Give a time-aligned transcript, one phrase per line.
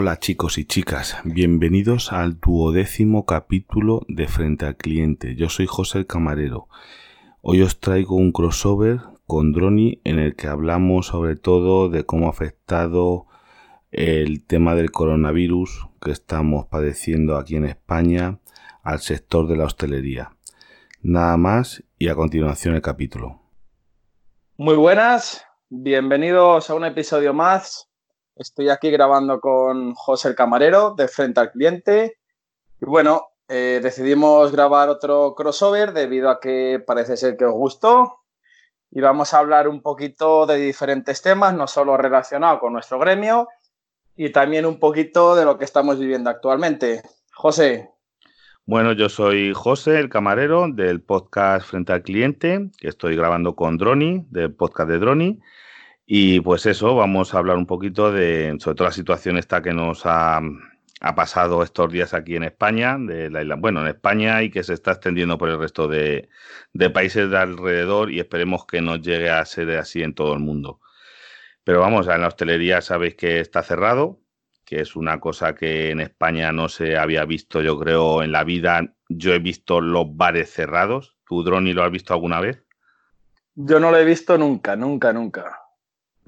[0.00, 5.34] Hola chicos y chicas, bienvenidos al duodécimo capítulo de Frente al Cliente.
[5.34, 6.68] Yo soy José el Camarero.
[7.40, 12.28] Hoy os traigo un crossover con Droni en el que hablamos sobre todo de cómo
[12.28, 13.26] ha afectado
[13.90, 18.38] el tema del coronavirus que estamos padeciendo aquí en España
[18.84, 20.30] al sector de la hostelería.
[21.02, 23.42] Nada más y a continuación el capítulo.
[24.58, 27.87] Muy buenas, bienvenidos a un episodio más
[28.38, 32.18] Estoy aquí grabando con José el Camarero de Frente al Cliente.
[32.80, 38.20] Y bueno, eh, decidimos grabar otro crossover debido a que parece ser que os gustó.
[38.92, 43.48] Y vamos a hablar un poquito de diferentes temas, no solo relacionados con nuestro gremio,
[44.14, 47.02] y también un poquito de lo que estamos viviendo actualmente.
[47.34, 47.90] José.
[48.66, 53.78] Bueno, yo soy José, el camarero del podcast Frente al Cliente, que estoy grabando con
[53.78, 55.40] Droni, del podcast de Droni.
[56.10, 59.74] Y pues eso, vamos a hablar un poquito de, sobre todo la situación esta que
[59.74, 60.40] nos ha,
[61.14, 64.72] pasado estos días aquí en España, de la isla, bueno, en España y que se
[64.72, 66.30] está extendiendo por el resto de,
[66.94, 70.80] países de alrededor y esperemos que no llegue a ser así en todo el mundo.
[71.62, 74.18] Pero vamos, en la hostelería sabéis que está cerrado,
[74.64, 78.44] que es una cosa que en España no se había visto, yo creo, en la
[78.44, 78.94] vida.
[79.10, 81.18] Yo he visto los bares cerrados.
[81.26, 82.64] ¿Tú, Droni, lo has visto alguna vez?
[83.54, 85.67] Yo no lo he visto nunca, nunca, nunca.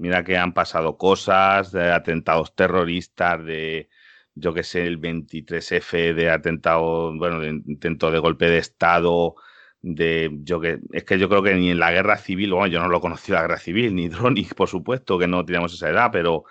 [0.01, 3.87] Mira que han pasado cosas de atentados terroristas, de,
[4.33, 9.35] yo que sé, el 23F, de atentado, bueno, de intento de golpe de Estado,
[9.83, 12.79] de, yo que, es que yo creo que ni en la guerra civil, bueno, yo
[12.79, 16.09] no lo conocí la guerra civil, ni Droni, por supuesto, que no teníamos esa edad,
[16.11, 16.45] pero,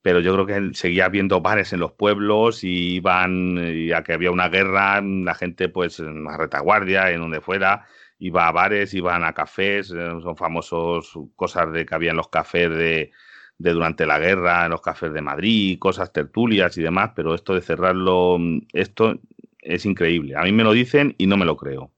[0.00, 4.30] pero yo creo que seguía habiendo bares en los pueblos y iban, ya que había
[4.30, 7.86] una guerra, la gente pues en la retaguardia, en donde fuera,
[8.18, 12.28] iba a bares, iban a cafés, eh, son famosos cosas de que había en los
[12.28, 13.10] cafés de,
[13.58, 17.62] durante la guerra, en los cafés de Madrid, cosas tertulias y demás, pero esto de
[17.62, 19.18] cerrarlo, mm, esto
[19.60, 20.36] es increíble.
[20.36, 21.90] A mí me lo dicen y no me lo creo.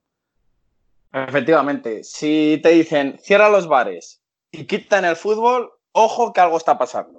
[1.13, 6.79] Efectivamente, si te dicen cierra los bares y quitan el fútbol, ojo que algo está
[6.79, 7.18] pasando.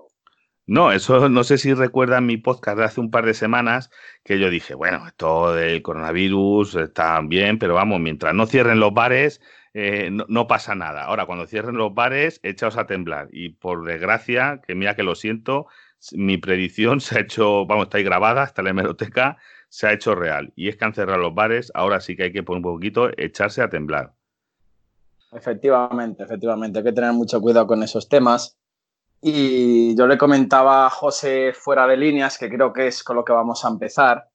[0.69, 3.89] No, eso no sé si recuerdan mi podcast de hace un par de semanas
[4.23, 8.93] que yo dije, bueno, esto del coronavirus está bien, pero vamos, mientras no cierren los
[8.93, 9.41] bares,
[9.73, 11.05] eh, no, pasa nada.
[11.05, 13.29] Ahora, cuando cierren los bares, echaos a temblar.
[13.31, 15.65] Y por desgracia, que mira que lo siento,
[16.11, 19.37] mi predicción se ha hecho, vamos, está ahí grabada, hasta la hemeroteca,
[19.69, 20.53] se ha hecho real.
[20.55, 23.09] Y es que han cerrado los bares, ahora sí que hay que por un poquito
[23.17, 24.13] echarse a temblar.
[25.31, 28.58] Efectivamente, efectivamente, hay que tener mucho cuidado con esos temas
[29.21, 33.25] y yo le comentaba a José fuera de líneas, que creo que es con lo
[33.25, 34.29] que vamos a empezar.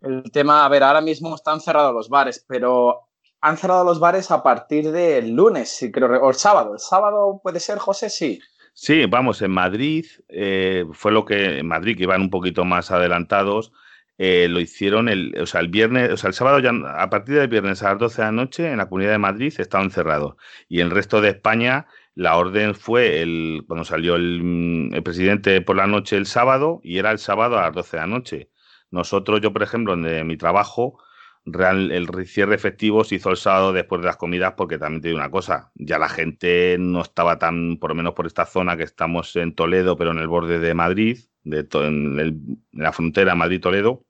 [0.00, 3.08] El tema, a ver, ahora mismo están cerrados los bares, pero
[3.40, 6.72] han cerrado los bares a partir del lunes, sí, creo, o el sábado.
[6.74, 8.10] ¿El sábado puede ser, José?
[8.10, 8.40] Sí.
[8.74, 12.90] Sí, vamos, en Madrid eh, fue lo que, en Madrid, que iban un poquito más
[12.90, 13.72] adelantados,
[14.18, 17.36] eh, lo hicieron el, o sea, el viernes, o sea, el sábado ya, a partir
[17.36, 20.36] del viernes a las 12 de la noche en la Comunidad de Madrid estaban cerrados.
[20.68, 25.76] Y el resto de España la orden fue el, cuando salió el, el, presidente por
[25.76, 28.50] la noche el sábado y era el sábado a las 12 de la noche.
[28.90, 30.98] Nosotros, yo por ejemplo, en mi trabajo,
[31.44, 35.08] real, el cierre efectivo se hizo el sábado después de las comidas porque también te
[35.08, 38.78] digo una cosa, ya la gente no estaba tan, por lo menos por esta zona
[38.78, 43.34] que estamos en Toledo, pero en el borde de Madrid, de en, en la frontera
[43.34, 44.06] Madrid-Toledo,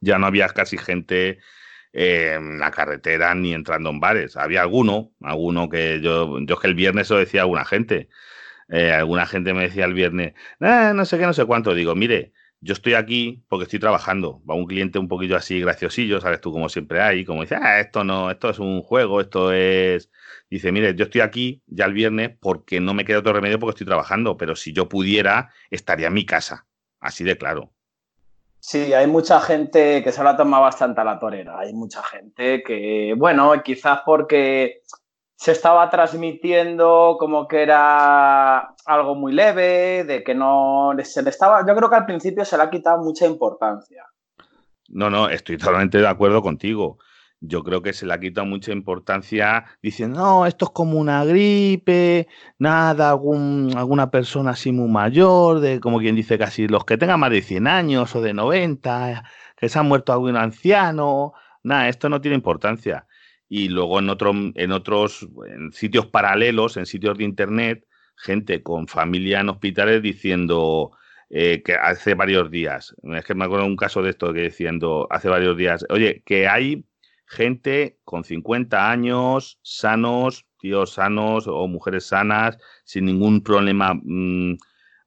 [0.00, 1.40] ya no había casi gente
[1.92, 4.36] en la carretera ni entrando en bares.
[4.36, 8.08] Había alguno, alguno que yo, yo es que el viernes lo decía a alguna gente.
[8.68, 11.74] Eh, alguna gente me decía el viernes, ah, no sé qué, no sé cuánto.
[11.74, 14.42] Digo, mire, yo estoy aquí porque estoy trabajando.
[14.48, 17.80] Va un cliente un poquito así graciosillo, sabes tú, como siempre hay, como dice, ah,
[17.80, 20.10] esto no, esto es un juego, esto es.
[20.50, 23.72] Dice, mire, yo estoy aquí ya el viernes porque no me queda otro remedio porque
[23.72, 26.66] estoy trabajando, pero si yo pudiera, estaría en mi casa.
[27.00, 27.72] Así de claro.
[28.60, 31.58] Sí, hay mucha gente que se la toma bastante a la torera.
[31.58, 34.82] Hay mucha gente que, bueno, quizás porque
[35.36, 41.64] se estaba transmitiendo como que era algo muy leve, de que no se le estaba.
[41.66, 44.04] Yo creo que al principio se le ha quitado mucha importancia.
[44.88, 46.98] No, no, estoy totalmente de acuerdo contigo
[47.40, 51.24] yo creo que se le ha quitado mucha importancia diciendo, no, esto es como una
[51.24, 56.98] gripe, nada, algún, alguna persona así muy mayor, de como quien dice casi los que
[56.98, 59.24] tengan más de 100 años o de 90,
[59.56, 61.32] que se han muerto algún anciano,
[61.62, 63.06] nada, esto no tiene importancia.
[63.48, 67.86] Y luego en, otro, en otros en sitios paralelos, en sitios de internet,
[68.16, 70.90] gente con familia en hospitales diciendo,
[71.30, 75.06] eh, que hace varios días, es que me acuerdo un caso de esto que diciendo
[75.10, 76.84] hace varios días, oye, que hay
[77.28, 84.56] gente con 50 años, sanos, tíos sanos o mujeres sanas, sin ningún problema mm,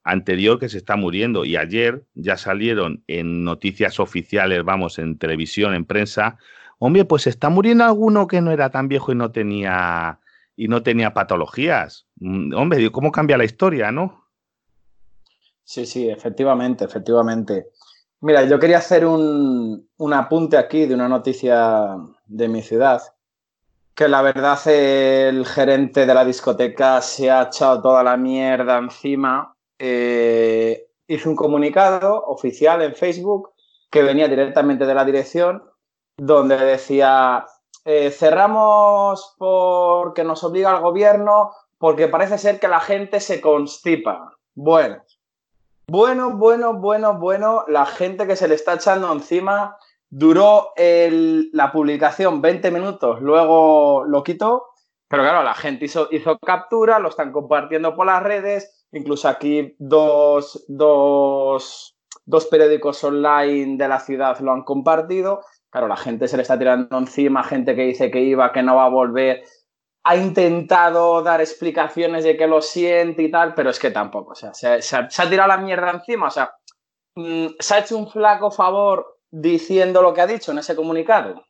[0.04, 1.46] anterior que se está muriendo.
[1.46, 6.38] Y ayer ya salieron en noticias oficiales, vamos, en televisión, en prensa,
[6.80, 10.20] hombre, pues está muriendo alguno que no era tan viejo y no tenía
[10.56, 12.08] y no tenía patologías.
[12.18, 14.28] Mm, hombre, ¿cómo cambia la historia, no?
[15.64, 17.68] Sí, sí, efectivamente, efectivamente.
[18.22, 21.98] Mira, yo quería hacer un, un apunte aquí de una noticia
[22.28, 23.02] de mi ciudad,
[23.96, 29.56] que la verdad el gerente de la discoteca se ha echado toda la mierda encima.
[29.80, 33.54] Eh, hizo un comunicado oficial en Facebook
[33.90, 35.64] que venía directamente de la dirección,
[36.16, 37.46] donde decía,
[37.86, 44.38] eh, cerramos porque nos obliga el gobierno, porque parece ser que la gente se constipa.
[44.54, 45.04] Bueno,
[45.92, 49.76] bueno, bueno, bueno, bueno, la gente que se le está echando encima
[50.10, 54.68] duró la publicación 20 minutos, luego lo quitó,
[55.10, 59.76] pero claro, la gente hizo, hizo captura, lo están compartiendo por las redes, incluso aquí
[59.80, 65.42] dos, dos, dos periódicos online de la ciudad lo han compartido
[65.72, 68.76] Claro, la gente se le está tirando encima, gente que dice que iba, que no
[68.76, 69.42] va a volver.
[70.04, 74.32] Ha intentado dar explicaciones de que lo siente y tal, pero es que tampoco.
[74.32, 76.28] O sea, se, ha, tirado la mierda encima.
[76.28, 76.52] O sea,
[77.16, 81.44] mm, se ha hecho un flaco favor diciendo lo que ha dicho en ese comunicado.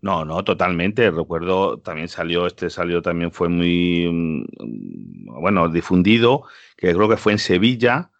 [0.00, 1.10] No, no, totalmente.
[1.10, 6.42] Recuerdo, también salió, este salió, también fue muy, mm, bueno, difundido,
[6.76, 8.11] que creo que fue en Sevilla,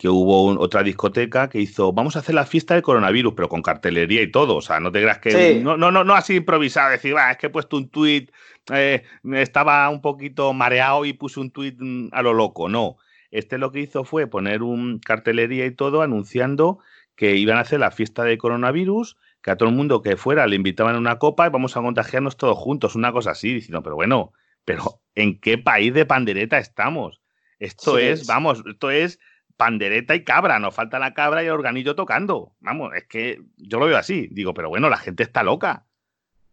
[0.00, 3.60] que hubo otra discoteca que hizo, vamos a hacer la fiesta del coronavirus, pero con
[3.60, 4.56] cartelería y todo.
[4.56, 5.60] O sea, no te creas que.
[5.62, 8.30] No, no, no, no así improvisado, decir, va, es que he puesto un tuit,
[8.72, 9.02] eh,
[9.34, 12.70] estaba un poquito mareado y puse un tuit mm, a lo loco.
[12.70, 12.96] No.
[13.30, 16.78] Este lo que hizo fue poner un cartelería y todo anunciando
[17.14, 20.46] que iban a hacer la fiesta del coronavirus, que a todo el mundo que fuera
[20.46, 23.82] le invitaban a una copa y vamos a contagiarnos todos juntos, una cosa así, diciendo,
[23.82, 24.32] pero bueno,
[24.64, 27.20] pero ¿en qué país de pandereta estamos?
[27.58, 29.20] Esto es, vamos, esto es
[29.60, 32.54] pandereta y cabra, nos falta la cabra y el organillo tocando.
[32.60, 34.26] Vamos, es que yo lo veo así.
[34.32, 35.84] Digo, pero bueno, la gente está loca.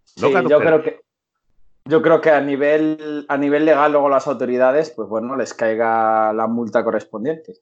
[0.04, 1.00] sí, yo creo que
[1.86, 6.34] yo creo que a nivel, a nivel legal, luego las autoridades, pues bueno, les caiga
[6.34, 7.54] la multa correspondiente.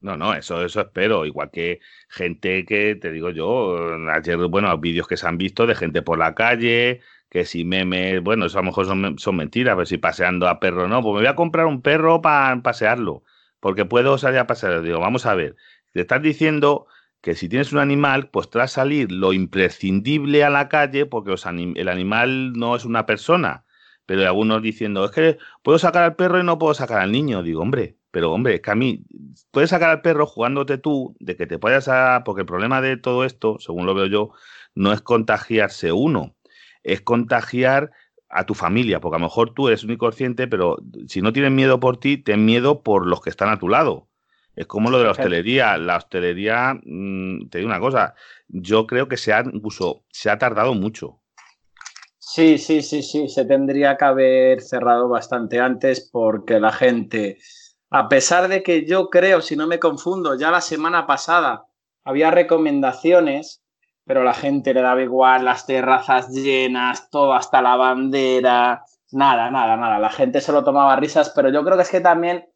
[0.00, 1.26] No, no, eso, eso espero.
[1.26, 3.76] Igual que gente que, te digo yo,
[4.12, 8.22] ayer, bueno, vídeos que se han visto de gente por la calle, que si memes,
[8.22, 11.02] bueno, eso a lo mejor son, son mentiras, a ver si paseando a perro, no,
[11.02, 13.24] pues me voy a comprar un perro para pasearlo
[13.64, 14.82] porque puedo salir a pasar.
[14.82, 15.56] Digo, vamos a ver,
[15.92, 16.86] te estás diciendo
[17.22, 21.34] que si tienes un animal, pues tras salir lo imprescindible a la calle, porque
[21.74, 23.64] el animal no es una persona.
[24.04, 27.10] Pero hay algunos diciendo, es que puedo sacar al perro y no puedo sacar al
[27.10, 27.42] niño.
[27.42, 29.06] Digo, hombre, pero hombre, es que a mí,
[29.50, 32.22] puedes sacar al perro jugándote tú, de que te puedas a.
[32.22, 34.32] Porque el problema de todo esto, según lo veo yo,
[34.74, 36.36] no es contagiarse uno,
[36.82, 37.92] es contagiar
[38.34, 40.76] a tu familia, porque a lo mejor tú eres un inconsciente, pero
[41.06, 44.08] si no tienen miedo por ti, ten miedo por los que están a tu lado.
[44.56, 45.76] Es como lo de la hostelería.
[45.78, 48.14] La hostelería, mm, te digo una cosa,
[48.48, 51.20] yo creo que se ha incluso se ha tardado mucho.
[52.18, 57.38] Sí, sí, sí, sí, se tendría que haber cerrado bastante antes porque la gente,
[57.90, 61.66] a pesar de que yo creo, si no me confundo, ya la semana pasada
[62.02, 63.63] había recomendaciones
[64.06, 69.76] pero la gente le daba igual, las terrazas llenas, todo hasta la bandera, nada, nada,
[69.76, 69.98] nada.
[69.98, 72.46] La gente se lo tomaba risas, pero yo creo que es que también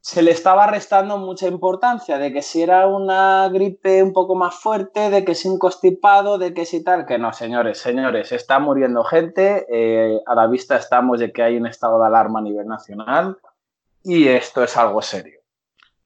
[0.00, 4.54] se le estaba restando mucha importancia de que si era una gripe un poco más
[4.54, 8.60] fuerte, de que si un constipado, de que si tal, que no, señores, señores, está
[8.60, 12.42] muriendo gente, eh, a la vista estamos de que hay un estado de alarma a
[12.42, 13.36] nivel nacional
[14.04, 15.40] y esto es algo serio.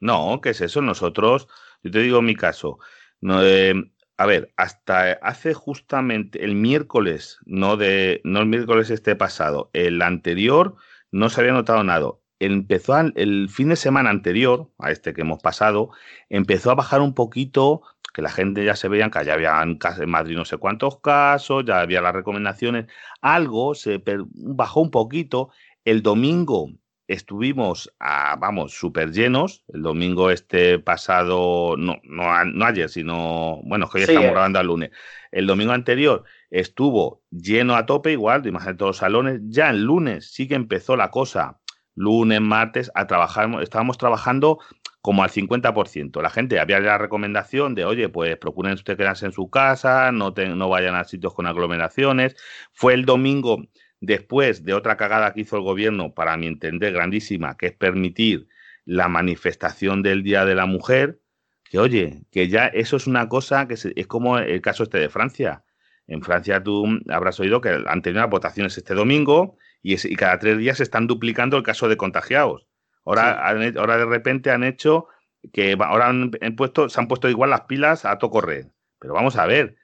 [0.01, 0.81] No, ¿qué es eso?
[0.81, 1.47] Nosotros,
[1.83, 2.79] yo te digo mi caso,
[3.21, 3.75] no, eh,
[4.21, 10.03] a ver, hasta hace justamente el miércoles, no de, no el miércoles este pasado, el
[10.03, 10.77] anterior,
[11.11, 12.11] no se había notado nada.
[12.39, 15.93] Empezó el fin de semana anterior, a este que hemos pasado,
[16.29, 17.81] empezó a bajar un poquito,
[18.13, 19.79] que la gente ya se veía que ya había en
[20.11, 22.89] Madrid no sé cuántos casos, ya había las recomendaciones,
[23.23, 24.03] algo se
[24.35, 25.49] bajó un poquito.
[25.87, 26.69] El domingo
[27.11, 29.65] estuvimos, a, vamos, súper llenos.
[29.73, 34.31] El domingo este pasado, no, no, no ayer, sino, bueno, que hoy estamos eh.
[34.31, 34.91] grabando el lunes.
[35.33, 39.41] El domingo anterior estuvo lleno a tope, igual, de imagen de todos los salones.
[39.49, 41.59] Ya el lunes sí que empezó la cosa,
[41.97, 44.61] lunes, martes, a trabajar, estábamos trabajando
[45.01, 46.23] como al 50%.
[46.23, 50.31] La gente había la recomendación de, oye, pues procuren ustedes quedarse en su casa, no,
[50.31, 52.37] no vayan a sitios con aglomeraciones.
[52.73, 53.65] Fue el domingo
[54.01, 58.49] después de otra cagada que hizo el gobierno, para mi entender, grandísima, que es permitir
[58.85, 61.21] la manifestación del Día de la Mujer,
[61.65, 65.09] que oye, que ya eso es una cosa que es como el caso este de
[65.09, 65.65] Francia.
[66.07, 70.39] En Francia tú habrás oído que han tenido las votaciones este domingo y, y cada
[70.39, 72.67] tres días se están duplicando el caso de contagiados.
[73.05, 75.07] Ahora, ahora de repente han hecho
[75.53, 78.71] que ahora han, puesto, se han puesto igual las pilas a todo correr.
[78.99, 79.77] Pero vamos a ver,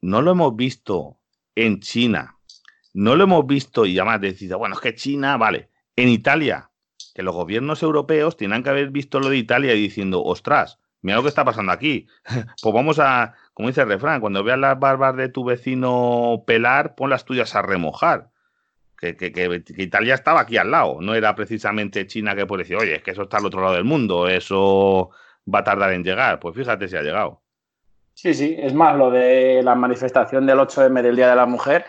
[0.00, 1.18] no lo hemos visto
[1.54, 2.38] en China,
[2.92, 6.70] no lo hemos visto y además decís, bueno, es que China, vale, en Italia,
[7.14, 11.16] que los gobiernos europeos tienen que haber visto lo de Italia y diciendo, ostras, mira
[11.16, 12.06] lo que está pasando aquí.
[12.62, 16.94] pues vamos a, como dice el refrán, cuando veas las barbas de tu vecino pelar,
[16.94, 18.30] pon las tuyas a remojar.
[18.98, 22.94] Que, que, Italia estaba aquí al lado, no era precisamente China que puede decir, oye,
[22.94, 25.10] es que eso está al otro lado del mundo, eso
[25.52, 26.38] va a tardar en llegar.
[26.38, 27.42] Pues fíjate si ha llegado.
[28.14, 31.84] Sí, sí, es más, lo de la manifestación del 8M del Día de la Mujer,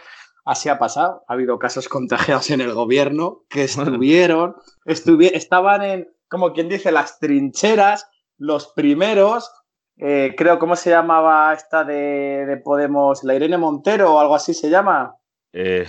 [0.45, 1.23] así ha pasado.
[1.27, 7.19] Ha habido casos contagiados en el gobierno que estuvieron, estaban en, como quien dice, las
[7.19, 9.51] trincheras, los primeros
[9.97, 13.23] eh, creo, ¿cómo se llamaba esta de, Podemos?
[13.23, 15.15] ¿La Irene Montero o algo así se llama?
[15.51, 15.85] Eh,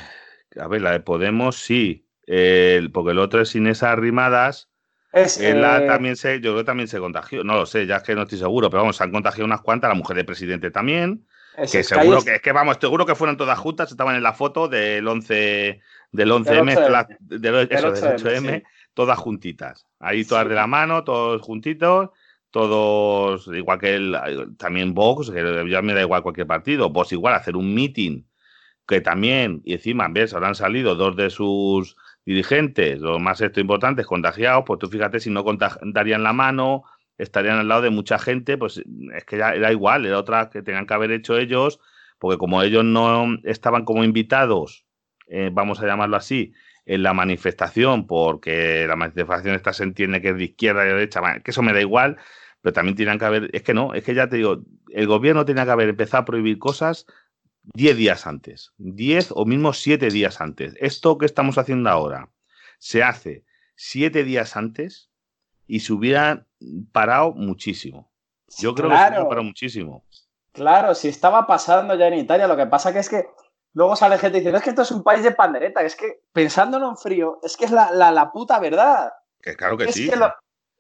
[0.61, 2.07] a ver, la de Podemos sí,
[2.93, 4.71] porque el otro es Inés Arrimadas.
[5.13, 5.55] Es, eh,
[5.87, 8.23] también se, yo creo que también se contagió, no lo sé, ya es que no
[8.23, 11.25] estoy seguro, pero vamos, se han contagiado unas cuantas, la mujer del presidente también,
[11.57, 14.69] que seguro que, es que vamos, seguro que fueron todas juntas, estaban en la foto
[14.69, 15.81] del 11
[16.13, 18.63] del 11M, del 8M,
[18.95, 22.11] todas juntitas, ahí todas de la mano, todos juntitos
[22.55, 24.17] todos, igual que el,
[24.57, 28.23] también Vox, que ya me da igual cualquier partido, Vox igual hacer un meeting
[28.87, 34.07] que también, y encima, ves, habrán salido dos de sus dirigentes, los más esto importantes,
[34.07, 35.45] contagiados, pues tú fíjate si no
[35.83, 36.85] darían la mano,
[37.19, 38.83] estarían al lado de mucha gente, pues
[39.15, 41.81] es que ya era igual, era otra que tenían que haber hecho ellos,
[42.19, 44.85] porque como ellos no estaban como invitados,
[45.27, 46.53] eh, vamos a llamarlo así,
[46.87, 50.95] en la manifestación, porque la manifestación esta se entiende que es de izquierda y de
[50.95, 52.19] derecha, que eso me da igual,
[52.61, 55.45] pero también tienen que haber, es que no, es que ya te digo, el gobierno
[55.45, 57.07] tenía que haber empezado a prohibir cosas
[57.75, 60.75] 10 días antes, 10 o mismo 7 días antes.
[60.79, 62.31] Esto que estamos haciendo ahora
[62.79, 63.45] se hace
[63.77, 65.11] 7 días antes
[65.67, 66.47] y se hubiera
[66.93, 68.11] parado muchísimo.
[68.59, 70.05] Yo creo que se parado muchísimo.
[70.53, 73.27] Claro, si estaba pasando ya en Italia, lo que pasa que es que
[73.73, 76.89] luego sale gente diciendo, es que esto es un país de pandereta, es que pensándolo
[76.89, 79.13] en frío, es que es la, la, puta verdad.
[79.43, 80.11] Que claro que sí.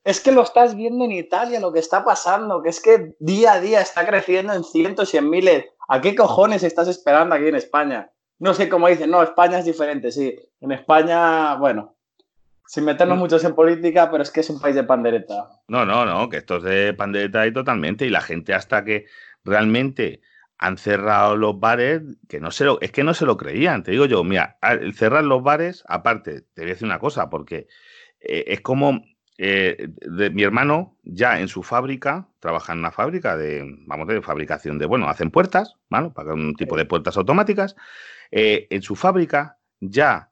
[0.04, 3.54] Es que lo estás viendo en Italia, lo que está pasando, que es que día
[3.54, 5.64] a día está creciendo en cientos y en miles.
[5.88, 8.12] ¿A qué cojones estás esperando aquí en España?
[8.38, 10.38] No sé cómo dicen, no, España es diferente, sí.
[10.60, 11.93] En España, bueno,
[12.66, 15.48] sin meternos muchos en política, pero es que es un país de pandereta.
[15.68, 18.06] No, no, no, que esto es de pandereta y totalmente.
[18.06, 19.06] Y la gente hasta que
[19.44, 20.20] realmente
[20.58, 23.82] han cerrado los bares, que no se lo, es que no se lo creían.
[23.82, 24.56] Te digo yo, mira,
[24.94, 27.66] cerrar los bares, aparte, te voy a decir una cosa, porque
[28.20, 29.04] eh, es como
[29.36, 34.22] eh, de, mi hermano ya en su fábrica, trabaja en una fábrica de, vamos, de
[34.22, 36.10] fabricación de, bueno, hacen puertas, ¿vale?
[36.10, 37.76] Para un tipo de puertas automáticas.
[38.30, 40.30] Eh, en su fábrica ya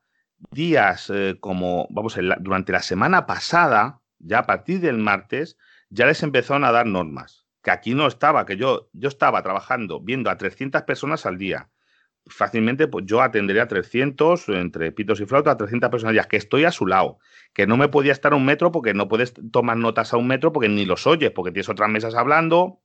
[0.50, 5.56] días eh, como, vamos, durante la semana pasada, ya a partir del martes,
[5.90, 7.46] ya les empezaron a dar normas.
[7.62, 11.70] Que aquí no estaba, que yo, yo estaba trabajando, viendo a 300 personas al día.
[12.26, 16.36] Fácilmente pues yo atendería a 300, entre pitos y flautas, a 300 personas ya, que
[16.36, 17.18] estoy a su lado,
[17.52, 20.28] que no me podía estar a un metro porque no puedes tomar notas a un
[20.28, 22.80] metro porque ni los oyes, porque tienes otras mesas hablando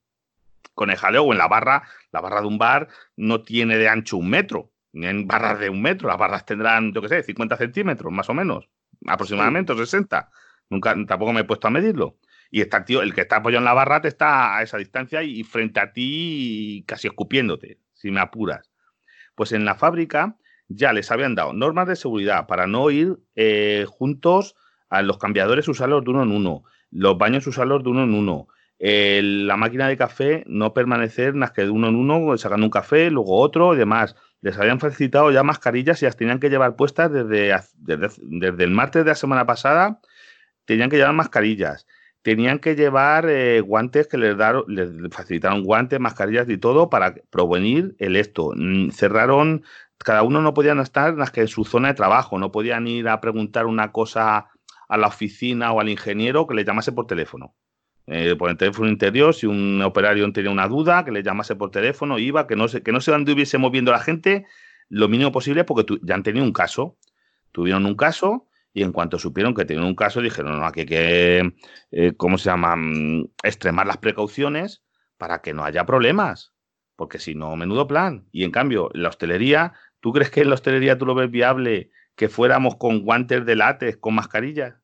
[0.73, 3.89] con el jaleo o en la barra, la barra de un bar no tiene de
[3.89, 4.71] ancho un metro,
[5.03, 8.33] en barras de un metro, las barras tendrán, yo qué sé, 50 centímetros, más o
[8.33, 8.69] menos,
[9.05, 10.29] aproximadamente, o 60.
[10.69, 12.17] Nunca, tampoco me he puesto a medirlo.
[12.49, 15.23] Y está tío, el que está apoyado en la barra te está a esa distancia
[15.23, 18.71] y frente a ti casi escupiéndote, si me apuras
[19.37, 20.35] pues en la fábrica
[20.67, 24.55] ya les habían dado normas de seguridad para no ir eh, juntos
[24.89, 28.47] a los cambiadores, usarlos de uno en uno, los baños usarlos de uno en uno,
[28.79, 33.11] la máquina de café no permanecer más que de uno en uno, sacando un café,
[33.11, 34.15] luego otro y demás.
[34.41, 39.03] Les habían facilitado ya mascarillas y las tenían que llevar puestas desde, desde, el martes
[39.03, 39.99] de la semana pasada,
[40.65, 41.85] tenían que llevar mascarillas
[42.27, 44.35] tenían que llevar eh, guantes que les,
[44.67, 48.51] les facilitaron guantes, mascarillas y todo para prevenir el esto.
[48.53, 49.63] Mm, cerraron,
[49.97, 53.07] cada uno no podían estar más que en su zona de trabajo, no podían ir
[53.07, 54.49] a preguntar una cosa
[54.89, 57.55] a la oficina o al ingeniero que le llamase por teléfono.
[58.07, 61.71] Eh, por el teléfono interior, si un operario tenía una duda, que le llamase por
[61.71, 64.45] teléfono, iba, que no se, que no se anduviese moviendo la gente
[64.89, 66.97] lo mínimo posible porque ya han tenido un caso.
[67.51, 70.85] Tuvieron un caso y en cuanto supieron que tenían un caso, dijeron, no, aquí hay
[70.85, 71.53] que,
[71.91, 74.83] eh, ¿cómo se llama?, mm, extremar las precauciones
[75.17, 76.53] para que no haya problemas,
[76.95, 78.27] porque si no, menudo plan.
[78.31, 81.89] Y en cambio, la hostelería, ¿tú crees que en la hostelería tú lo ves viable
[82.15, 84.75] que fuéramos con guantes de látex, con mascarillas?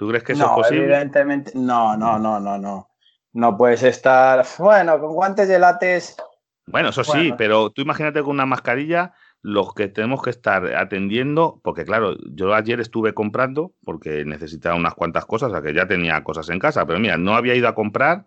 [0.00, 0.84] ¿Tú crees que eso es posible?
[0.84, 2.88] Evidentemente, no, no, no, no, no.
[3.34, 6.16] No puedes estar, bueno, con guantes de látex.
[6.64, 11.60] Bueno, eso sí, pero tú imagínate con una mascarilla los que tenemos que estar atendiendo,
[11.62, 15.86] porque claro, yo ayer estuve comprando porque necesitaba unas cuantas cosas, o sea que ya
[15.86, 18.24] tenía cosas en casa, pero mira, no había ido a comprar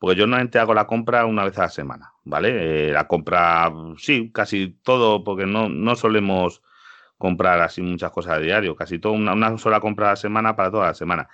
[0.00, 2.88] porque yo normalmente hago la compra una vez a la semana, ¿vale?
[2.88, 6.60] Eh, la compra, sí, casi todo, porque no, no solemos
[7.18, 10.56] comprar así muchas cosas a diario, casi todo, una, una, sola compra a la semana
[10.56, 11.28] para toda la semana.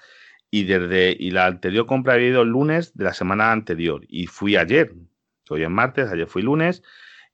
[0.50, 4.26] Y desde y la anterior compra había ido el lunes de la semana anterior y
[4.26, 4.94] fui ayer,
[5.48, 6.82] hoy es martes, ayer fui lunes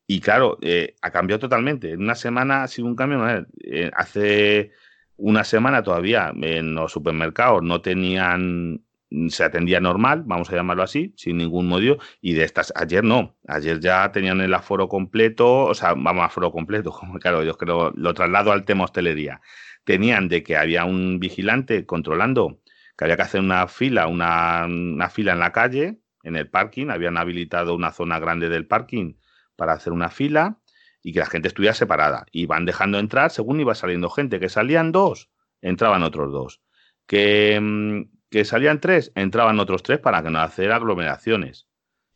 [0.07, 1.93] y claro, eh, ha cambiado totalmente.
[1.93, 3.47] En una semana ha sido un cambio.
[3.65, 4.73] Eh, hace
[5.17, 8.85] una semana todavía en los supermercados no tenían,
[9.29, 11.99] se atendía normal, vamos a llamarlo así, sin ningún motivo.
[12.21, 13.37] Y de estas, ayer no.
[13.49, 16.93] Ayer ya tenían el aforo completo, o sea, vamos, aforo completo.
[17.21, 19.41] Claro, yo creo, lo traslado al tema hostelería.
[19.85, 22.61] Tenían de que había un vigilante controlando
[22.97, 26.89] que había que hacer una fila, una, una fila en la calle, en el parking.
[26.89, 29.15] Habían habilitado una zona grande del parking
[29.55, 30.59] para hacer una fila
[31.03, 32.27] y que la gente estuviera separada.
[32.33, 34.41] Y van dejando entrar según iba saliendo gente.
[34.41, 35.31] Que salían dos,
[35.61, 36.63] entraban otros dos.
[37.07, 41.67] Que, mm, que salían tres, entraban otros tres para que no hacer aglomeraciones.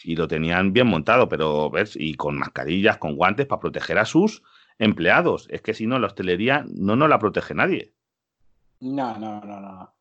[0.02, 4.06] Y lo tenían bien montado, pero ves, y con mascarillas, con guantes para proteger a
[4.06, 4.42] sus
[4.78, 5.46] empleados.
[5.50, 7.92] Es que si no, la hostelería no nos la protege nadie.
[8.80, 9.94] No, no, no, no.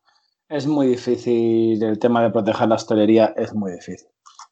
[0.48, 4.08] Es muy difícil el tema de proteger la hostelería, es muy difícil.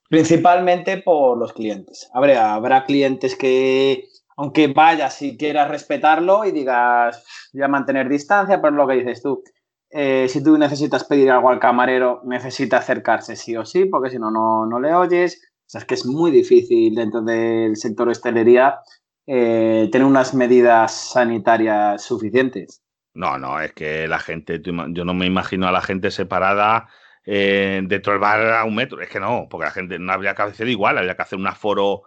[0.08, 2.08] Principalmente por los clientes.
[2.14, 4.04] Habrá, habrá clientes que,
[4.36, 9.42] aunque vayas y quieras respetarlo y digas, ya mantener distancia, pero lo que dices tú.
[9.90, 14.18] Eh, si tú necesitas pedir algo al camarero, necesita acercarse sí o sí, porque si
[14.18, 15.40] no, no le oyes.
[15.44, 18.78] O sea, es que es muy difícil dentro del sector hostelería
[19.26, 22.82] eh, tener unas medidas sanitarias suficientes.
[23.14, 26.88] No, no, es que la gente, yo no me imagino a la gente separada
[27.26, 29.00] eh, dentro del bar a un metro.
[29.02, 31.46] Es que no, porque la gente no habría que hacer igual, habría que hacer un
[31.46, 32.04] aforo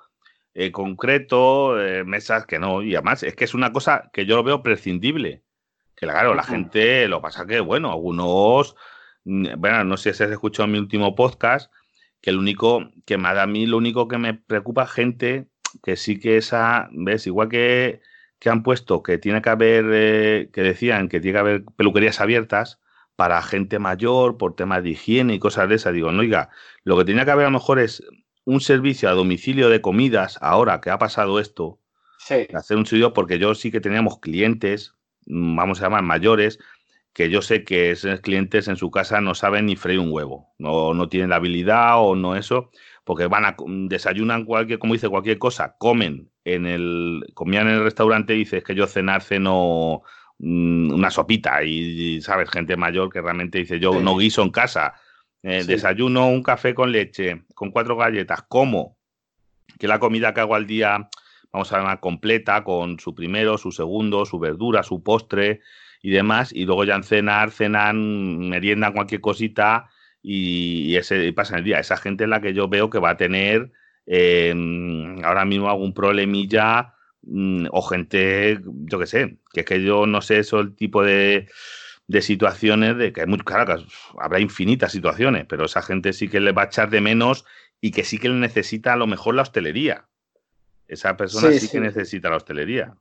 [0.53, 2.81] eh, concreto, eh, mesas que no.
[2.81, 5.43] Y además, es que es una cosa que yo lo veo prescindible.
[6.01, 8.75] Que claro, la gente, lo pasa que, bueno, algunos,
[9.23, 11.71] mm, bueno, no sé si has escuchado mi último podcast,
[12.19, 15.47] que el único, que me da a mí, lo único que me preocupa, gente
[15.83, 18.01] que sí que esa, ves, igual que,
[18.39, 22.79] que han puesto que tiene que haber, que decían que tiene que haber peluquerías abiertas,
[23.15, 25.93] para gente mayor, por temas de higiene y cosas de esas.
[25.93, 26.49] Digo, no, oiga,
[26.83, 28.03] lo que tenía que haber a lo mejor es
[28.43, 31.79] un servicio a domicilio de comidas, ahora que ha pasado esto,
[32.17, 32.47] sí.
[32.55, 36.59] hacer un servicio, porque yo sí que teníamos clientes, vamos a llamar mayores,
[37.13, 40.53] que yo sé que esos clientes en su casa no saben ni freír un huevo,
[40.57, 42.71] no, no tienen la habilidad o no eso,
[43.03, 47.83] porque van a desayunan cualquier, como dice, cualquier cosa, comen en el, comían en el
[47.83, 50.03] restaurante y dices que yo cenar, ceno
[50.43, 52.49] Mm, una sopita y, ¿sabes?
[52.49, 54.95] Gente mayor que realmente dice, yo no guiso en casa,
[55.43, 58.97] eh, desayuno un café con leche, con cuatro galletas, como
[59.77, 61.09] que la comida que hago al día,
[61.51, 65.61] vamos a llamar completa, con su primero, su segundo, su verdura, su postre
[66.01, 69.89] y demás, y luego ya en cenar, cenan, meriendan cualquier cosita
[70.21, 71.79] y, ese pasa el día.
[71.79, 73.71] Esa gente es la que yo veo que va a tener
[74.05, 74.53] eh,
[75.23, 80.21] ahora mismo algún problemilla Mm, o gente, yo qué sé, que es que yo no
[80.21, 81.47] sé eso, el tipo de,
[82.07, 83.85] de situaciones de que hay muy claro
[84.19, 87.45] habrá infinitas situaciones, pero esa gente sí que le va a echar de menos
[87.79, 90.07] y que sí que le necesita a lo mejor la hostelería.
[90.91, 92.93] Esa persona sí, que necesita la hostelería.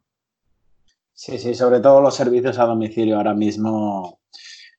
[1.12, 4.20] Sí, sí, sobre todo los servicios a domicilio ahora mismo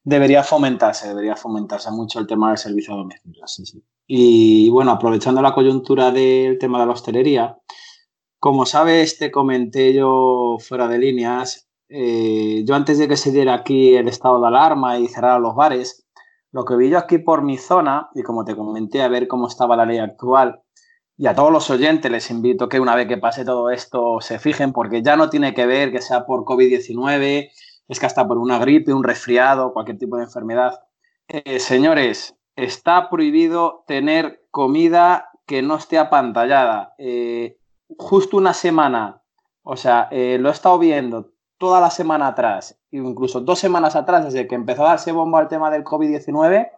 [0.02, 3.46] debería fomentarse, debería fomentarse mucho el tema del servicio a domicilio.
[3.48, 3.84] Sí, sí.
[4.08, 7.58] Y bueno, aprovechando la coyuntura del tema de la hostelería,
[8.40, 13.56] como sabes, te comenté yo fuera de líneas, eh, yo antes de que se diera
[13.56, 16.08] aquí el estado de alarma y cerrar los bares,
[16.54, 19.50] lo que vi yo aquí por mi zona, y como te comenté, a ver cómo
[19.50, 20.62] estaba la ley actual,
[21.18, 24.40] y a todos los oyentes les invito que una vez que pase todo esto se
[24.40, 27.52] fijen, porque ya no tiene que ver que sea por COVID-19,
[27.88, 30.80] es que hasta por una gripe, un resfriado, cualquier tipo de enfermedad.
[31.28, 36.94] Eh, señores, está prohibido tener comida que no esté apantallada.
[36.98, 37.58] Eh,
[37.98, 39.22] justo una semana,
[39.64, 44.26] o sea, eh, lo he estado viendo toda la semana atrás, incluso dos semanas atrás,
[44.26, 46.72] desde que empezó a darse bomba al tema del COVID-19,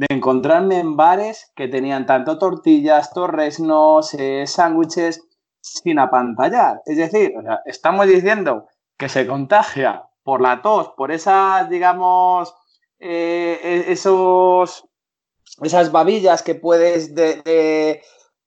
[0.00, 5.28] de encontrarme en bares que tenían tanto tortillas, torresnos, eh, sándwiches
[5.60, 6.80] sin apantallar.
[6.86, 7.34] Es decir,
[7.66, 12.54] estamos diciendo que se contagia por la tos, por esas, digamos,
[12.98, 14.88] eh, e-, esos,
[15.60, 18.02] esas babillas que puedes de,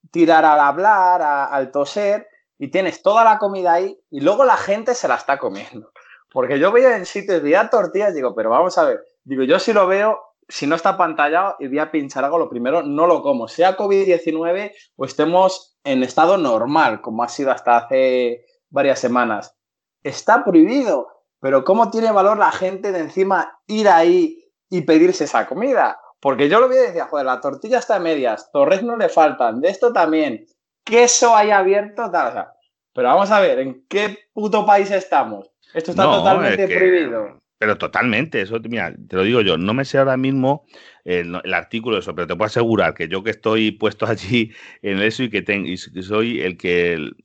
[0.10, 4.96] tirar al hablar, al toser, y tienes toda la comida ahí y luego la gente
[4.96, 5.92] se la está comiendo.
[6.32, 9.72] Porque yo veía en sitios, veía tortillas, digo, pero vamos a ver, digo, yo si
[9.72, 13.22] lo veo, si no está pantallado y voy a pinchar algo, lo primero no lo
[13.22, 19.56] como, sea COVID-19 o estemos en estado normal, como ha sido hasta hace varias semanas.
[20.02, 21.08] Está prohibido,
[21.40, 26.00] pero ¿cómo tiene valor la gente de encima ir ahí y pedirse esa comida?
[26.20, 29.10] Porque yo lo vi y decía, joder, la tortilla está a medias, torres no le
[29.10, 30.46] faltan, de esto también,
[30.86, 32.48] queso hay abierto, tal.
[32.94, 35.52] pero vamos a ver, ¿en qué puto país estamos?
[35.74, 37.43] Esto está totalmente prohibido.
[37.58, 40.66] Pero totalmente, eso, mira, te lo digo yo, no me sé ahora mismo
[41.06, 45.00] el, artículo de eso, pero te puedo asegurar que yo que estoy puesto allí en
[45.00, 47.16] eso y que y soy el que el,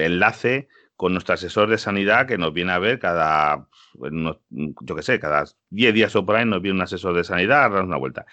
[0.00, 3.66] enlace con nuestro asesor de sanidad que nos viene a ver cada,
[4.00, 7.64] yo qué sé, cada 10 días o por ahí nos viene un asesor de sanidad
[7.64, 8.24] a darnos una vuelta.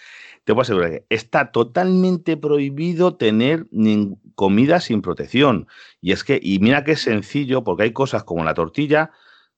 [0.43, 3.65] Te puedo asegurar que está totalmente prohibido tener
[4.35, 5.67] comida sin protección.
[5.99, 9.11] Y es que, y mira que sencillo, porque hay cosas como la tortilla,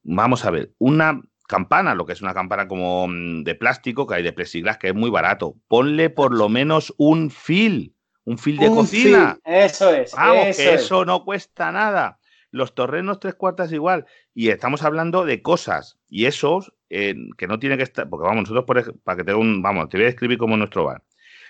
[0.03, 4.15] vamos a ver, una campana, lo que es una campana como mm, de plástico, que
[4.15, 5.55] hay de plexiglas, que es muy barato.
[5.67, 9.37] Ponle por lo menos un fil, un fil de cocina.
[9.43, 10.13] Eso es.
[10.13, 12.17] Vamos, que eso no cuesta nada.
[12.49, 14.05] Los torrenos tres cuartas igual.
[14.33, 15.99] Y estamos hablando de cosas.
[16.09, 18.09] Y esos eh, que no tiene que estar.
[18.09, 19.61] Porque vamos, nosotros, por, para que te un.
[19.61, 21.03] Vamos, te voy a describir como nuestro bar.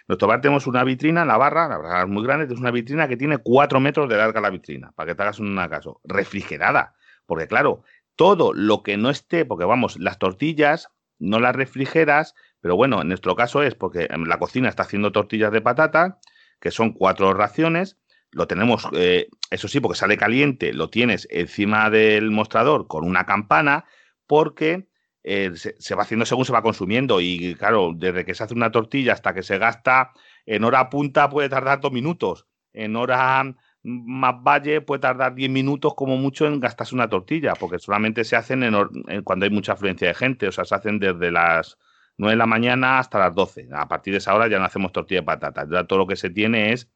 [0.07, 3.07] Nuestro bar tenemos una vitrina la barra, la barra es muy grande, es una vitrina
[3.07, 6.01] que tiene cuatro metros de larga la vitrina, para que te hagas un caso.
[6.03, 6.95] Refrigerada.
[7.25, 7.83] Porque claro,
[8.15, 13.07] todo lo que no esté, porque vamos, las tortillas no las refrigeras, pero bueno, en
[13.07, 16.19] nuestro caso es porque la cocina está haciendo tortillas de patata,
[16.59, 17.97] que son cuatro raciones,
[18.31, 23.25] lo tenemos, eh, eso sí, porque sale caliente, lo tienes encima del mostrador con una
[23.25, 23.85] campana,
[24.25, 24.87] porque
[25.23, 27.19] eh, se, va haciendo según se va consumiendo.
[27.21, 30.11] Y claro, desde que se hace una tortilla hasta que se gasta,
[30.45, 32.47] en hora punta puede tardar dos minutos.
[32.73, 37.79] En hora más valle puede tardar 10 minutos como mucho en gastarse una tortilla, porque
[37.79, 41.31] solamente se hacen en, cuando hay mucha afluencia de gente, o sea, se hacen desde
[41.31, 41.77] las
[42.17, 43.69] 9 de la mañana hasta las 12.
[43.73, 46.15] A partir de esa hora ya no hacemos tortilla de patatas, ya todo lo que
[46.15, 46.89] se tiene es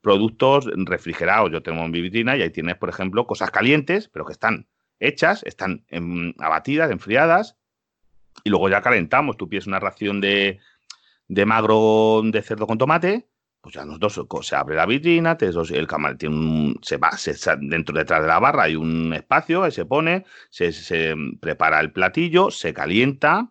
[0.00, 1.50] productos refrigerados.
[1.52, 4.66] Yo tengo mi vitrina y ahí tienes, por ejemplo, cosas calientes, pero que están
[4.98, 5.84] hechas, están
[6.38, 7.56] abatidas, enfriadas,
[8.44, 9.36] y luego ya calentamos.
[9.36, 10.58] Tú pides una ración de,
[11.28, 13.29] de magro de cerdo con tomate,
[13.60, 17.96] pues ya nosotros se abre la vitrina, el camarón tiene un, se va, se, dentro
[17.96, 22.50] detrás de la barra hay un espacio, ahí se pone, se, se, prepara el platillo,
[22.50, 23.50] se calienta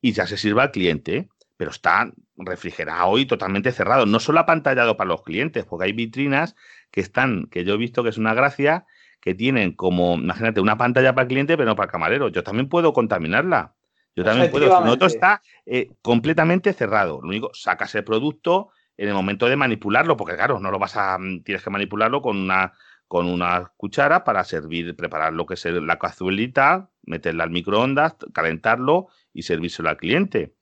[0.00, 4.96] y ya se sirve al cliente, pero está refrigerado y totalmente cerrado, no solo apantallado
[4.96, 6.56] para los clientes, porque hay vitrinas
[6.90, 8.86] que están, que yo he visto que es una gracia,
[9.20, 12.28] que tienen como, imagínate, una pantalla para el cliente, pero no para el camarero.
[12.28, 13.74] Yo también puedo contaminarla.
[14.14, 14.68] Yo también puedo.
[14.84, 17.20] Nosotros está eh, completamente cerrado.
[17.20, 20.96] Lo único, sacas el producto, en el momento de manipularlo, porque claro, no lo vas
[20.96, 22.72] a, mm, tienes que manipularlo con una,
[23.08, 29.08] con una cuchara para servir, preparar lo que es la cazuelita, meterla al microondas, calentarlo
[29.32, 30.54] y servírselo al cliente.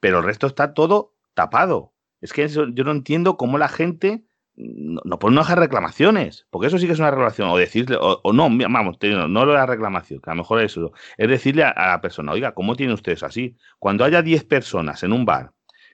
[0.00, 1.92] Pero el resto está todo tapado.
[2.20, 6.78] Es que yo no entiendo cómo la gente no, no pone unas reclamaciones, porque eso
[6.78, 10.20] sí que es una reclamación, o decirle, o, no, vamos, no lo de la reclamación,
[10.20, 12.92] que a lo mejor es eso, es decirle a, a la persona, oiga, ¿cómo tiene
[12.92, 13.56] usted eso así?
[13.78, 15.52] Cuando haya 10 personas en un bar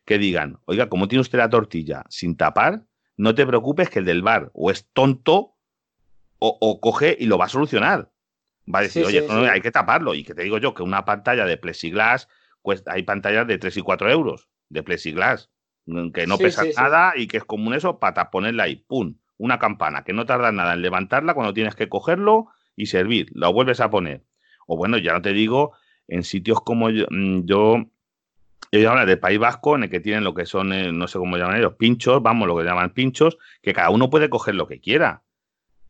[0.08, 2.86] que digan, oiga, como tiene usted la tortilla sin tapar,
[3.18, 5.54] no te preocupes que el del bar o es tonto
[6.38, 8.10] o, coge y lo va a solucionar.
[8.74, 10.14] Va a decir, oye, hay que taparlo.
[10.14, 12.26] Y que te digo yo que una pantalla de plexiglas,
[12.62, 15.50] pues hay pantallas de 3 y 4 euros de plexiglas,
[15.84, 19.18] mm, que no pesa nada y que es común eso para ponerla ahí, ¡pum!
[19.36, 23.28] Una campana, que no tarda nada en levantarla cuando tienes que cogerlo y servir.
[23.34, 24.24] Lo vuelves a poner.
[24.66, 27.90] O bueno, ya no te digo, en sitios como yo mm,
[28.70, 31.18] ellos hablan del País Vasco, en el que tienen lo que son, eh, no sé
[31.18, 34.66] cómo llaman ellos, pinchos, vamos, lo que llaman pinchos, que cada uno puede coger lo
[34.66, 35.22] que quiera.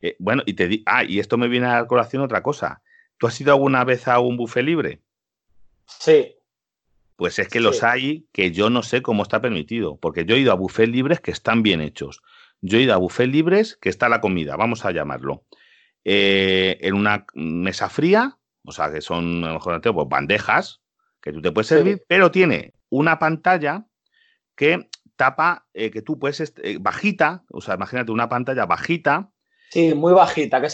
[0.00, 2.82] Eh, bueno, y te di ah, y esto me viene a la colación otra cosa.
[3.18, 5.02] ¿Tú has ido alguna vez a un buffet libre?
[5.86, 6.36] Sí.
[7.16, 10.38] Pues es que los hay que yo no sé cómo está permitido, porque yo he
[10.38, 12.22] ido a buffets libres que están bien hechos.
[12.60, 15.44] Yo he ido a buffets libres que está la comida, vamos a llamarlo,
[16.04, 20.80] eh, en una mesa fría, o sea, que son, a lo mejor, pues, bandejas,
[21.28, 23.84] que tú te puedes servir, pero tiene una pantalla
[24.56, 29.30] que tapa, eh, que tú puedes, eh, bajita, o sea, imagínate una pantalla bajita.
[29.70, 30.68] Sí, muy bajita, que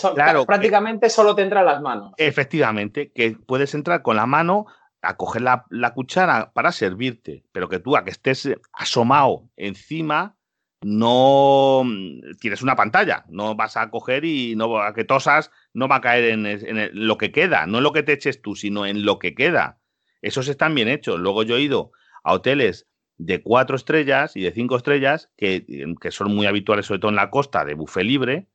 [0.46, 2.12] prácticamente solo te las manos.
[2.16, 4.66] Efectivamente, que puedes entrar con la mano
[5.02, 10.36] a coger la, cuchara para servirte, pero que tú a que estés asomado encima
[10.82, 15.88] no mm, tienes una pantalla, no vas a coger y no a que tosas no
[15.88, 18.54] va a caer en, en, lo que queda, no en lo que te eches tú,
[18.54, 19.78] sino en lo que queda.
[20.24, 21.20] Esos están bien hechos.
[21.20, 22.86] Luego yo he ido a hoteles
[23.18, 25.66] de cuatro estrellas y de cinco estrellas, que,
[26.10, 28.48] son muy habituales, sobre todo en la costa, de buffet libre,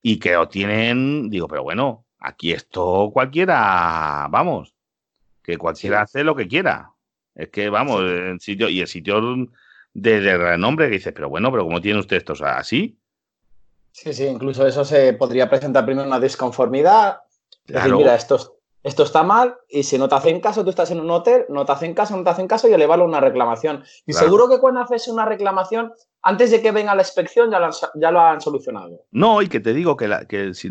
[0.00, 4.74] y que o tienen, digo, pero bueno, aquí esto cualquiera, vamos,
[5.42, 6.92] que cualquiera hace lo que quiera.
[7.34, 9.20] Es que, vamos, el sitio, y el sitio
[9.92, 12.32] de, renombre que dices, pero bueno, pero ¿cómo tiene usted esto?
[12.32, 12.98] O sea, así.
[13.92, 17.18] Sí, sí, incluso eso se podría presentar primero una disconformidad.
[17.66, 21.00] Decir, mira, esto, esto está mal y si no te hacen caso, tú estás en
[21.00, 23.84] un hotel, no te hacen caso, no te hacen caso y elevarlo a una reclamación.
[24.06, 25.92] Y seguro que cuando haces una reclamación,
[26.22, 29.04] antes de que venga la inspección ya lo, han, ya lo han solucionado.
[29.10, 30.68] No, y que te digo que, que si,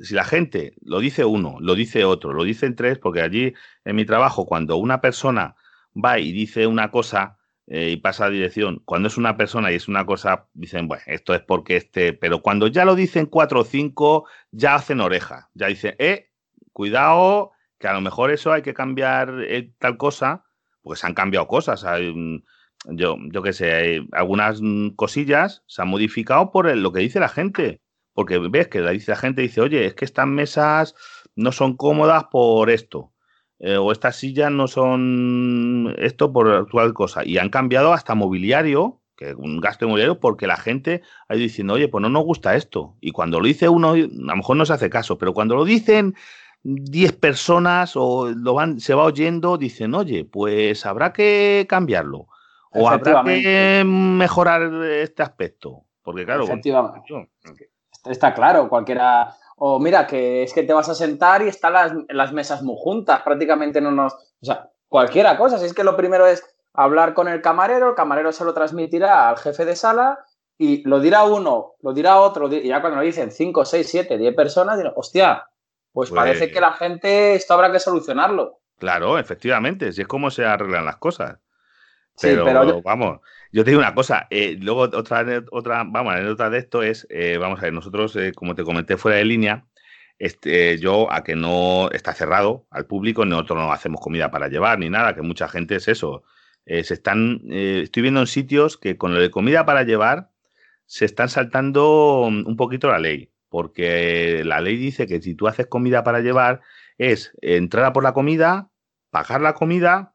[0.00, 3.96] si, la gente lo dice uno, lo dice otro, lo dicen tres, porque allí en
[3.96, 5.56] mi trabajo, cuando una persona
[5.92, 7.38] va y dice una cosa,
[7.72, 8.82] eh, y pasa a dirección.
[8.84, 12.42] Cuando es una persona y es una cosa, dicen, bueno, esto es porque este, pero
[12.42, 16.29] cuando ya lo dicen cuatro o cinco, ya hacen oreja, ya dicen, eh,
[16.72, 20.44] cuidado, que a lo mejor eso hay que cambiar eh, tal cosa,
[20.82, 21.84] porque se han cambiado cosas.
[21.84, 22.42] Hay,
[22.86, 24.60] yo, yo qué sé, hay algunas
[24.96, 27.80] cosillas se han modificado por lo que dice la gente.
[28.12, 30.94] Porque ves que la, dice la gente, dice, oye, es que estas mesas
[31.36, 33.12] no son cómodas por esto.
[33.58, 37.24] Eh, o estas sillas no son esto por actual cosa.
[37.24, 41.74] Y han cambiado hasta mobiliario, que un gasto mobiliario, porque la gente ha ido diciendo,
[41.74, 42.96] oye, pues no nos gusta esto.
[43.00, 45.64] Y cuando lo dice uno, a lo mejor no se hace caso, pero cuando lo
[45.64, 46.14] dicen
[46.62, 52.26] 10 personas o lo van, se va oyendo, dicen, oye, pues habrá que cambiarlo.
[52.72, 55.84] O habrá que mejorar este aspecto.
[56.02, 56.44] Porque claro,
[58.04, 61.92] está claro, cualquiera o mira, que es que te vas a sentar y están las,
[62.08, 64.14] las mesas muy juntas, prácticamente no nos...
[64.14, 65.58] O sea, cualquiera cosa.
[65.58, 66.42] Si es que lo primero es
[66.72, 70.18] hablar con el camarero, el camarero se lo transmitirá al jefe de sala
[70.56, 74.16] y lo dirá uno, lo dirá otro, y ya cuando lo dicen 5, 6, 7,
[74.16, 75.46] 10 personas, dirán, hostia,
[75.92, 78.60] pues, pues, parece que la gente, esto habrá que solucionarlo.
[78.78, 81.38] Claro, efectivamente, si es como se arreglan las cosas.
[82.20, 83.20] Pero, sí, pero vamos,
[83.52, 87.06] yo te digo una cosa, eh, luego otra, otra, vamos, la anécdota de esto es,
[87.10, 89.66] eh, vamos a ver, nosotros, eh, como te comenté fuera de línea,
[90.18, 94.78] este, yo a que no está cerrado al público, nosotros no hacemos comida para llevar
[94.78, 96.22] ni nada, que mucha gente es eso.
[96.66, 100.30] se están, estoy viendo en sitios que con lo de comida para llevar
[100.86, 105.66] se están saltando un poquito la ley, porque la ley dice que si tú haces
[105.66, 106.62] comida para llevar
[106.96, 108.70] es entrar a por la comida,
[109.10, 110.14] pagar la comida,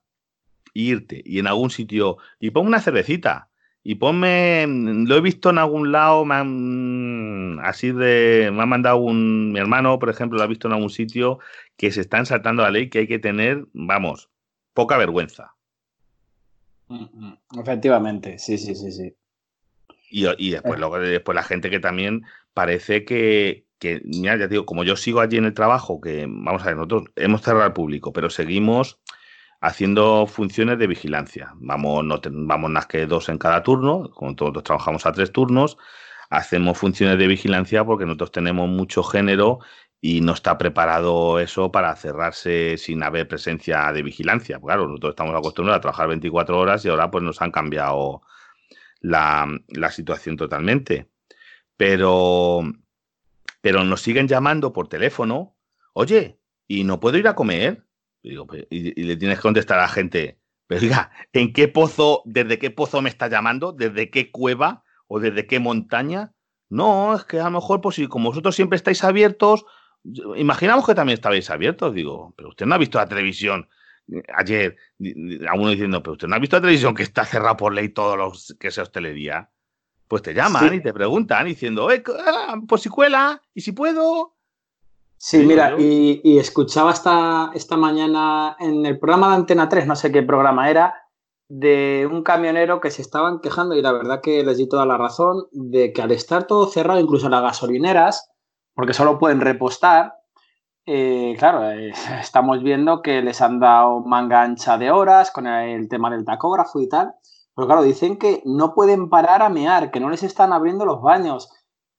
[0.73, 3.49] irte y en algún sitio y ponme una cervecita
[3.83, 8.97] y ponme, lo he visto en algún lado, me han, así de, me ha mandado
[8.97, 11.37] un, mi hermano, por ejemplo, lo ha visto en algún sitio
[11.77, 14.31] que se están saltando la ley que hay que tener, vamos,
[14.73, 15.53] poca vergüenza.
[16.87, 17.37] Mm, mm.
[17.59, 19.15] Efectivamente, sí, sí, sí, sí.
[20.09, 20.79] Y, y después, eh.
[20.79, 22.23] luego, después la gente que también
[22.55, 23.67] parece que,
[24.05, 27.03] mira, ya digo, como yo sigo allí en el trabajo, que vamos a ver, nosotros
[27.17, 28.99] hemos cerrado al público, pero seguimos
[29.61, 31.51] haciendo funciones de vigilancia.
[31.55, 35.77] Vamos, no vamos más que dos en cada turno, como todos trabajamos a tres turnos,
[36.29, 39.59] hacemos funciones de vigilancia porque nosotros tenemos mucho género
[40.01, 44.59] y no está preparado eso para cerrarse sin haber presencia de vigilancia.
[44.59, 48.21] Claro, nosotros estamos acostumbrados a trabajar 24 horas y ahora pues nos han cambiado
[49.01, 51.09] la situación totalmente.
[51.77, 52.61] Pero,
[53.61, 55.57] pero nos siguen llamando por teléfono,
[55.93, 57.85] oye, ¿y no puedo ir a comer?
[58.47, 62.57] Pues, y, le tienes que contestar a la gente, pero diga, ¿en qué pozo, desde
[62.57, 63.71] qué pozo me está llamando?
[63.71, 66.33] ¿Desde qué cueva o desde qué montaña?
[66.69, 69.65] No, es que a lo mejor, pues si como vosotros siempre estáis abiertos,
[70.35, 73.69] imaginamos que también estabais abiertos, digo, pero usted no ha visto la televisión
[74.35, 74.77] ayer,
[75.49, 78.17] a diciendo, pero usted no ha visto la televisión que está cerrada por ley todos
[78.17, 79.49] los que sea hostelería.
[80.07, 84.35] Pues te llaman y te preguntan diciendo, eh, ah, pues si cuela, y si puedo,
[85.17, 90.11] Sí, mira, y, escuchaba esta, esta mañana en el programa de Antena 3, no sé
[90.11, 90.93] qué programa era,
[91.47, 94.97] de un camionero que se estaban quejando, y la verdad que les di toda la
[94.97, 98.29] razón, de que al estar todo cerrado, incluso las gasolineras,
[98.73, 100.13] porque solo pueden repostar,
[100.85, 101.91] eh, claro, eh,
[102.21, 106.81] estamos viendo que les han dado manga ancha de horas con el tema del tacógrafo
[106.81, 107.13] y tal.
[107.55, 111.01] Pero claro, dicen que no pueden parar a mear, que no les están abriendo los
[111.01, 111.49] baños,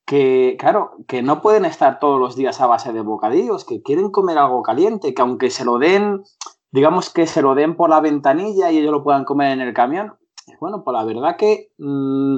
[0.05, 4.11] que, claro, que no pueden estar todos los días a base de bocadillos, que quieren
[4.11, 6.23] comer algo caliente, que aunque se lo den,
[6.71, 9.73] digamos que se lo den por la ventanilla y ellos lo puedan comer en el
[9.73, 10.17] camión,
[10.59, 12.37] bueno, pues la verdad que mm,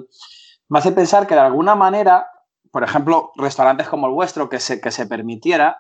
[0.70, 2.28] me hace pensar que de alguna manera,
[2.72, 5.78] por ejemplo, restaurantes como el vuestro, que se, que se permitiera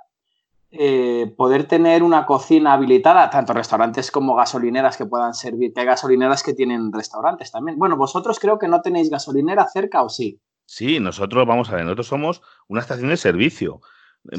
[0.71, 5.87] eh, poder tener una cocina habilitada, tanto restaurantes como gasolineras que puedan servir, que hay
[5.87, 7.79] gasolineras que tienen restaurantes también.
[7.79, 10.39] Bueno, vosotros creo que no tenéis gasolinera cerca o sí.
[10.65, 13.81] Sí, nosotros, vamos a ver, nosotros somos una estación de servicio.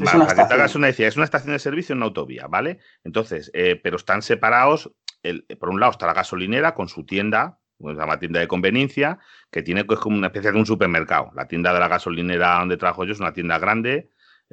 [0.05, 2.79] para, que te hagas una idea, es una estación de servicio en una autovía, ¿vale?
[3.03, 4.89] Entonces, eh, pero están separados,
[5.23, 9.19] el, por un lado está la gasolinera con su tienda, se llama tienda de conveniencia,
[9.51, 11.31] que tiene es como una especie de un supermercado.
[11.35, 14.09] La tienda de la gasolinera donde trabajo yo es una tienda grande,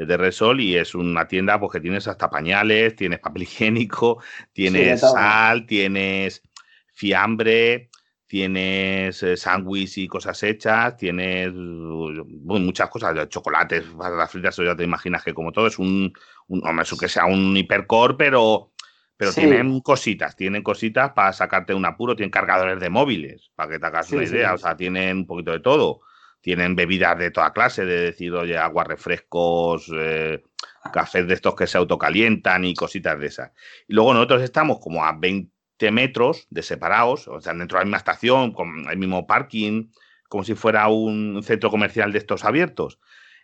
[0.06, 5.00] de Resol, y es una tienda pues, que tienes hasta pañales, tienes papel higiénico, tienes
[5.00, 6.42] sal, tienes
[6.92, 7.90] fiambre,
[8.28, 15.24] tienes eh, sándwich y cosas hechas, tienes muchas cosas, chocolates, las fritas, ya te imaginas
[15.24, 16.12] que como todo es un,
[16.46, 18.72] un hombre, que sea un hipercore, pero,
[19.16, 23.78] pero tienen cositas, tienen cositas para sacarte un apuro, tienen cargadores de móviles, para que
[23.78, 26.02] te hagas una idea, o sea, tienen un poquito de todo.
[26.48, 30.42] Tienen bebidas de toda clase, de decir, oye, agua, refrescos, eh,
[30.90, 33.52] cafés de estos que se autocalientan y cositas de esas.
[33.87, 35.50] Y luego nosotros estamos como a 20
[35.90, 39.90] metros de separados, o sea, dentro de la misma estación, con el mismo parking,
[40.26, 42.98] como si fuera un centro comercial de estos abiertos.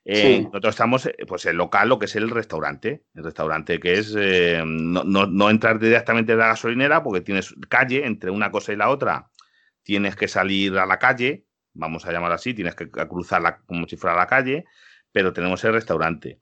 [0.06, 3.04] Eh, nosotros estamos, eh, pues, el local, lo que es el restaurante.
[3.14, 8.30] El restaurante que es eh, no, entrar directamente de la gasolinera porque tienes calle entre
[8.30, 9.30] una cosa y la otra.
[9.82, 13.96] Tienes que salir a la calle, vamos a llamar así, tienes que cruzarla como si
[13.96, 14.64] fuera la calle,
[15.12, 16.40] pero tenemos el restaurante.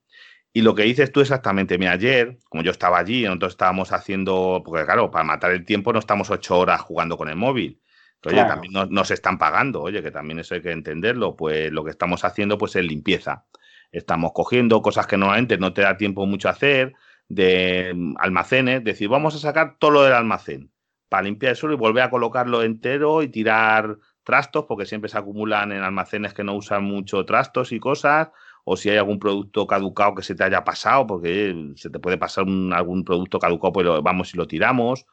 [0.53, 4.63] Y lo que dices tú exactamente, mira, ayer, como yo estaba allí, nosotros estábamos haciendo,
[4.65, 7.81] porque claro, para matar el tiempo no estamos ocho horas jugando con el móvil.
[8.25, 11.35] Oye, también nos, están pagando, oye, que también eso hay que entenderlo.
[11.35, 13.47] Pues lo que estamos haciendo pues es limpieza.
[13.91, 16.95] Estamos cogiendo cosas que normalmente no te da tiempo mucho a hacer,
[17.29, 20.71] de mm, almacenes, decir, vamos a sacar todo lo del almacén
[21.09, 25.19] para limpiar el suelo y volver a colocarlo entero y tirar trastos, porque siempre se
[25.19, 28.29] acumulan en almacenes que no usan mucho trastos y cosas,
[28.65, 32.19] o si hay algún producto caducado que se te haya pasado, porque se te puede
[32.19, 35.07] pasar algún producto caducado, pues lo, vamos y lo tiramos,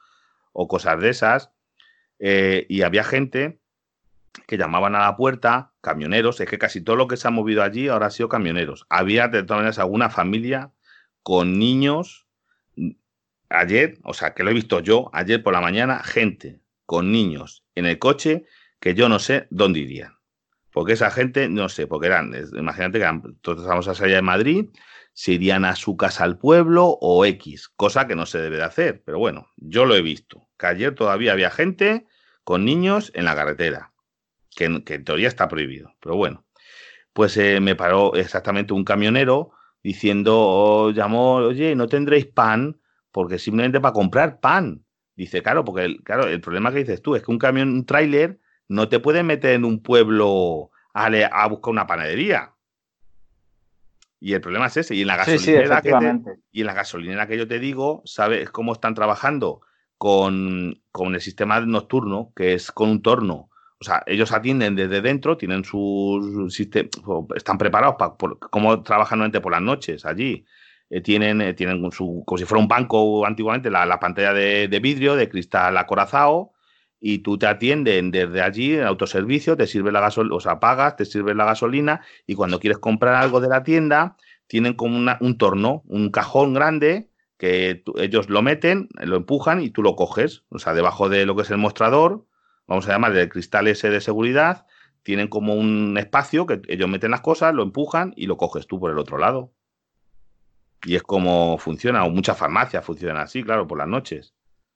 [0.54, 1.52] o cosas de esas.
[2.19, 3.60] Eh, y había gente
[4.48, 7.63] que llamaban a la puerta, camioneros, es que casi todo lo que se ha movido
[7.63, 8.86] allí ahora ha sido camioneros.
[8.89, 10.72] Había de todas maneras alguna familia
[11.24, 12.28] con niños,
[13.50, 17.63] ayer, o sea, que lo he visto yo, ayer por la mañana, gente con niños
[17.76, 18.45] en el coche
[18.79, 20.17] que yo no sé dónde irían.
[20.71, 24.65] Porque esa gente, no sé, porque eran, imagínate que todos estamos a salir de Madrid,
[25.13, 28.63] se irían a su casa al pueblo o X, cosa que no se debe de
[28.63, 29.03] hacer.
[29.03, 32.05] Pero bueno, yo lo he visto, que ayer todavía había gente
[32.43, 33.91] con niños en la carretera,
[34.55, 35.93] que, en teoría está prohibido.
[35.99, 36.45] Pero bueno,
[37.13, 39.51] pues eh, me paró exactamente un camionero
[39.83, 42.79] diciendo, oh, llamó, oye, no tendréis pan,
[43.11, 44.85] porque simplemente para comprar pan.
[45.15, 47.85] Dice, claro, porque el, claro, el problema que dices tú es que un camión, un
[47.85, 48.39] tráiler,
[48.69, 52.53] no te puede meter en un pueblo a, buscar una panadería.
[54.19, 54.95] Y el problema es ese.
[54.95, 55.91] Y en la gasolinera, que,
[56.51, 59.62] y en la gasolinera que yo te digo, ¿sabes cómo están trabajando?
[59.97, 63.49] Con, el sistema nocturno, que es con un torno.
[63.82, 66.91] O sea, ellos atienden desde dentro, tienen sus sistemas,
[67.36, 68.15] están preparados para
[68.49, 70.45] cómo trabajan normalmente por las noches allí.
[70.89, 74.79] Eh, tienen, eh, tienen su, como si fuera un banco antiguamente, la, pantalla de, de,
[74.79, 76.51] vidrio, de cristal acorazado,
[76.99, 80.95] y tú te atienden desde allí en autoservicio, te sirve la gasolina, o sea, pagas,
[80.95, 85.38] te sirve la gasolina y cuando quieres comprar algo de la tienda, tienen como un
[85.38, 90.59] torno, un cajón grande que ellos lo meten, lo empujan y tú lo coges, o
[90.59, 92.25] sea, debajo de lo que es el mostrador,
[92.67, 94.65] vamos a llamar el cristal ese de seguridad,
[95.03, 98.79] tienen como un espacio que ellos meten las cosas, lo empujan y lo coges tú
[98.79, 99.53] por el otro lado.
[100.83, 104.33] Y es como funciona, o muchas farmacias funcionan así, claro, por las noches.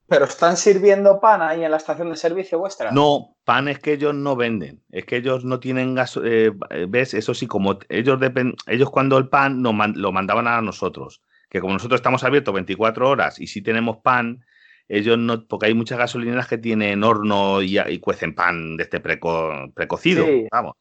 [0.08, 2.92] ¿Pero están sirviendo pan ahí en la estación de servicio vuestra?
[2.92, 4.82] No, pan es que ellos no venden.
[4.92, 6.20] Es que ellos no tienen gas.
[6.24, 6.52] Eh,
[6.90, 7.14] ¿Ves?
[7.14, 8.56] Eso sí, como ellos dependen.
[8.68, 11.22] Ellos cuando el pan lo mandaban a nosotros.
[11.50, 14.44] Que como nosotros estamos abiertos 24 horas y sí tenemos pan,
[14.90, 15.48] ellos no.
[15.48, 20.26] Porque hay muchas gasolineras que tienen horno y, cuecen pan de este precocido.
[20.52, 20.76] vamos.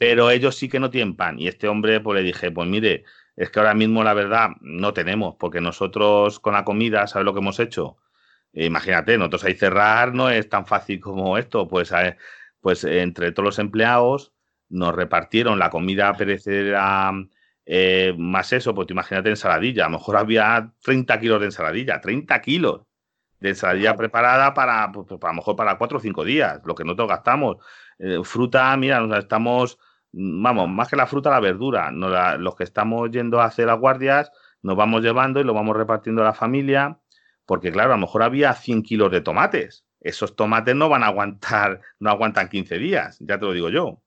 [0.00, 1.38] Pero ellos sí que no tienen pan.
[1.38, 3.04] Y este hombre, pues le dije, pues mire,
[3.36, 5.36] es que ahora mismo la verdad no tenemos.
[5.38, 7.98] Porque nosotros con la comida, ¿sabes lo que hemos hecho?
[8.54, 12.16] Imagínate, nosotros ahí cerrar no es tan fácil como esto, pues, eh,
[12.60, 14.32] pues entre todos los empleados
[14.68, 17.12] nos repartieron la comida perecedera
[17.66, 22.40] eh, más eso, pues imagínate ensaladilla, a lo mejor había 30 kilos de ensaladilla, 30
[22.40, 22.82] kilos
[23.40, 26.74] de ensaladilla preparada para, pues, pues, a lo mejor para 4 o 5 días, lo
[26.74, 27.56] que nosotros gastamos.
[27.98, 29.78] Eh, fruta, mira, nos estamos,
[30.12, 34.30] vamos, más que la fruta, la verdura, los que estamos yendo a hacer las guardias,
[34.62, 36.98] nos vamos llevando y lo vamos repartiendo a la familia
[37.46, 39.84] porque claro, a lo mejor había 100 kilos de tomates.
[40.00, 44.00] Esos tomates no van a aguantar, no aguantan 15 días, ya te lo digo yo.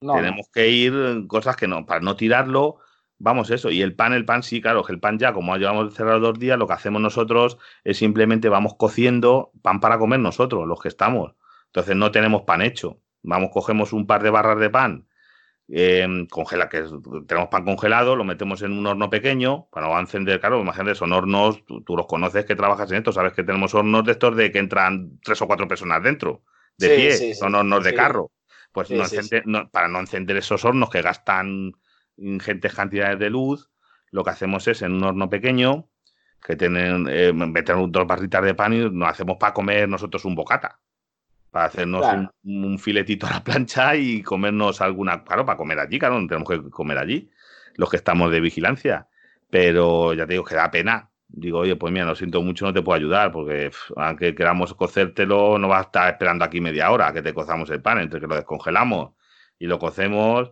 [0.00, 2.76] Tenemos que ir cosas que no, para no tirarlo,
[3.18, 3.70] vamos eso.
[3.70, 6.38] Y el pan, el pan sí, claro, que el pan ya, como llevamos cerrado dos
[6.38, 10.88] días, lo que hacemos nosotros es simplemente vamos cociendo pan para comer nosotros, los que
[10.88, 11.34] estamos.
[11.66, 13.00] Entonces no tenemos pan hecho.
[13.22, 15.06] Vamos, cogemos un par de barras de pan
[15.68, 16.84] eh, congela, que
[17.26, 21.12] tenemos pan congelado, lo metemos en un horno pequeño para no encender, claro, imagínate, son
[21.12, 24.52] hornos, tú, los conoces que trabajas en esto, sabes que tenemos hornos de estos de
[24.52, 26.42] que entran tres o cuatro personas dentro,
[26.76, 28.30] de pie, son hornos de carro.
[28.72, 28.88] Pues
[29.70, 31.72] para no encender esos hornos que gastan
[32.16, 33.70] ingentes cantidades de luz,
[34.10, 35.88] lo que hacemos es en un horno pequeño,
[36.44, 40.34] que tienen, eh, meter dos barritas de pan y nos hacemos para comer nosotros un
[40.34, 40.78] bocata.
[41.54, 42.04] Para hacernos
[42.42, 46.48] un, filetito a la plancha y comernos alguna, claro, para comer allí, claro, no tenemos
[46.48, 47.30] que comer allí,
[47.76, 49.06] los que estamos de vigilancia.
[49.50, 51.10] Pero ya te digo que da pena.
[51.28, 55.56] Digo, oye, pues mira, lo siento mucho, no te puedo ayudar, porque aunque queramos cocértelo,
[55.60, 58.26] no vas a estar esperando aquí media hora que te cozamos el pan, entre que
[58.26, 59.12] lo descongelamos
[59.60, 60.50] y lo cocemos.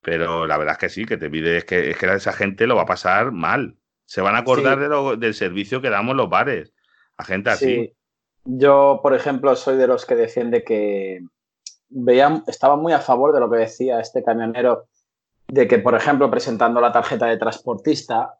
[0.00, 2.76] Pero la verdad es que sí, que te pides que, es que esa gente lo
[2.76, 3.78] va a pasar mal.
[4.04, 6.72] Se van a acordar de del servicio que damos los bares.
[7.16, 7.92] A gente así.
[8.56, 11.20] Yo, por ejemplo, soy de los que defiende que
[11.88, 14.86] veía, estaba muy a favor de lo que decía este camionero,
[15.46, 18.34] de que, por ejemplo, presentando la tarjeta de transportista,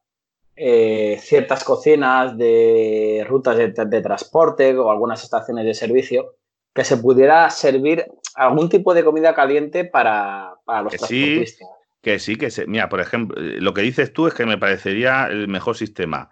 [0.56, 6.34] eh, ciertas cocinas de rutas de, transporte o algunas estaciones de servicio,
[6.74, 11.68] que se pudiera servir algún tipo de comida caliente para, los transportistas.
[12.02, 12.62] que sí, que sí.
[12.66, 16.30] Mira, por ejemplo, lo que dices tú es que me parecería el mejor sistema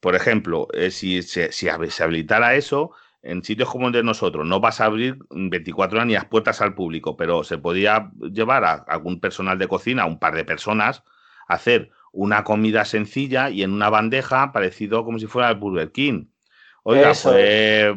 [0.00, 2.92] por ejemplo, eh, si se, si habilitara eso,
[3.22, 6.60] en sitios como el de nosotros, no vas a abrir 24 horas ni las puertas
[6.62, 11.04] al público, pero se podía llevar a algún personal de cocina, un par de personas,
[11.46, 15.92] a hacer una comida sencilla y en una bandeja, parecido como si fuera el Burger
[15.92, 16.26] King.
[16.82, 17.94] Oiga, pues eh,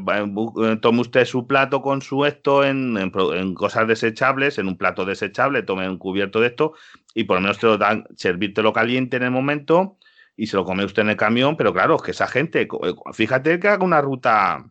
[0.81, 5.63] tome usted su plato con su esto en, en, cosas desechables, en un plato desechable,
[5.63, 6.73] tome un cubierto de esto
[7.15, 9.97] y por lo menos te lo dan, servírtelo caliente en el momento
[10.36, 12.93] y se lo come usted en el camión, pero claro, es que esa gente, eh,
[13.13, 14.65] fíjate que haga una ruta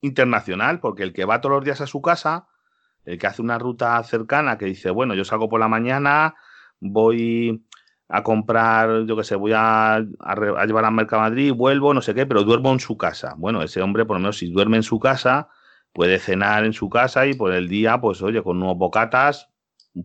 [0.00, 2.46] internacional, porque el que va todos los días a su casa,
[3.04, 6.34] el que hace una ruta cercana, que dice, bueno, yo salgo por la mañana,
[6.80, 7.64] voy
[8.08, 10.00] a comprar, yo qué sé, voy a,
[10.66, 13.34] llevar a Mercamadrid, vuelvo, no sé qué, pero duermo en su casa.
[13.36, 15.48] Bueno, ese hombre, por lo menos, si duerme en su casa,
[15.92, 19.50] puede cenar en su casa y por el día, pues oye, con unos bocatas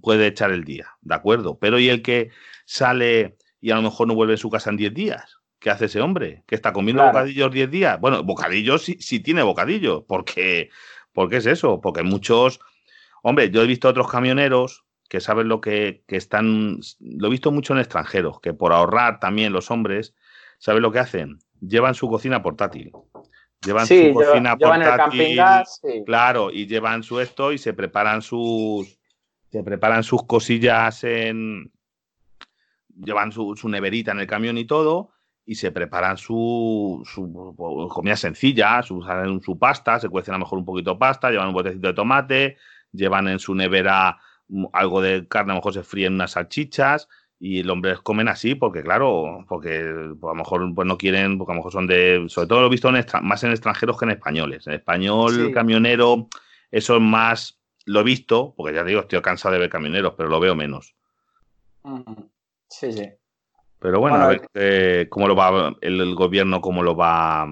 [0.02, 1.58] puede echar el día, ¿de acuerdo?
[1.60, 2.32] Pero y el que
[2.66, 5.38] sale y a lo mejor no vuelve a su casa en 10 días.
[5.58, 6.44] ¿Qué hace ese hombre?
[6.46, 7.98] ¿Que está comiendo bocadillos 10 días?
[7.98, 10.04] Bueno, bocadillos sí, sí tiene bocadillos.
[10.06, 10.70] Porque,
[11.30, 11.80] qué es eso?
[11.80, 12.60] Porque muchos.
[13.22, 16.82] Hombre, yo he visto otros camioneros que saben lo que, están.
[17.00, 20.14] Lo he visto mucho en extranjeros, que por ahorrar también los hombres,
[20.58, 21.40] ¿saben lo que hacen?
[21.62, 22.92] Llevan su cocina portátil.
[23.66, 25.40] Llevan su cocina portátil.
[26.06, 29.00] Claro, y llevan su esto y se preparan sus.
[29.52, 31.72] Se preparan sus cosillas en,
[32.96, 35.12] llevan su, neverita en el camión y todo,
[35.46, 37.04] y se preparan su,
[37.90, 39.06] comida sencilla, su,
[39.44, 41.94] su pasta, se cuecen a lo mejor un poquito de pasta, llevan un botecito de
[41.94, 42.58] tomate,
[42.92, 44.20] llevan en su nevera
[44.74, 47.08] algo de carne, a lo mejor se fríen unas salchichas,
[47.46, 49.84] y los hombres comen así porque, claro, porque
[50.18, 52.62] pues, a lo mejor pues, no quieren, porque a lo mejor son de, sobre todo
[52.62, 52.90] lo he visto
[53.22, 54.66] más en extranjeros que en españoles.
[54.66, 56.30] En español, camionero,
[56.72, 60.30] eso es más, lo he visto, porque ya digo, estoy cansado de ver camioneros, pero
[60.30, 60.96] lo veo menos.
[62.80, 63.08] Sí, sí.
[63.80, 67.48] Pero bueno, a ver cómo lo va el, gobierno, cómo lo va,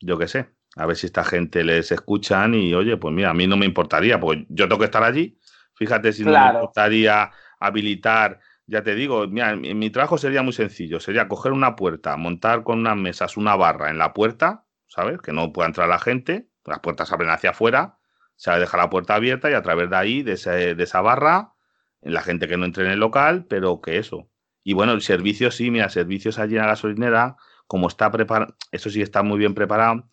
[0.00, 0.48] yo qué sé.
[0.76, 3.66] A ver si esta gente les escuchan y, oye, pues mira, a mí no me
[3.66, 5.38] importaría, porque yo tengo que estar allí.
[5.74, 11.00] Fíjate si no me importaría habilitar, ya te digo, mira, mi, trabajo sería muy sencillo,
[11.00, 15.20] sería coger una puerta, montar con unas mesas una barra en la puerta, ¿sabes?
[15.20, 17.98] Que no pueda entrar la gente, las puertas abren hacia afuera,
[18.36, 20.36] se deja la puerta abierta y a través de ahí, de,
[20.74, 21.52] de esa barra,
[22.00, 24.31] la gente que no entre en el local, pero que eso,
[24.64, 27.36] y bueno, el servicio sí, mira, servicios allí en la gasolinera,
[27.66, 30.08] como está preparado, eso sí está muy bien preparado.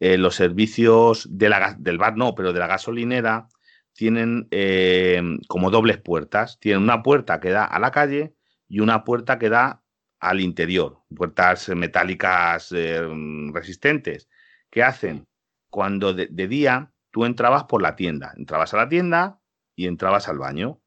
[0.00, 3.48] Eh, los servicios de la, del bar no, pero de la gasolinera
[3.92, 6.58] tienen eh, como dobles puertas.
[6.60, 8.34] Tienen una puerta que da a la calle
[8.68, 9.82] y una puerta que da
[10.20, 11.02] al interior.
[11.16, 13.02] Puertas metálicas eh,
[13.52, 14.28] resistentes.
[14.70, 15.26] ¿Qué hacen?
[15.70, 19.40] Cuando de día tú entrabas por la tienda, entrabas a la tienda
[19.74, 20.80] y entrabas al baño.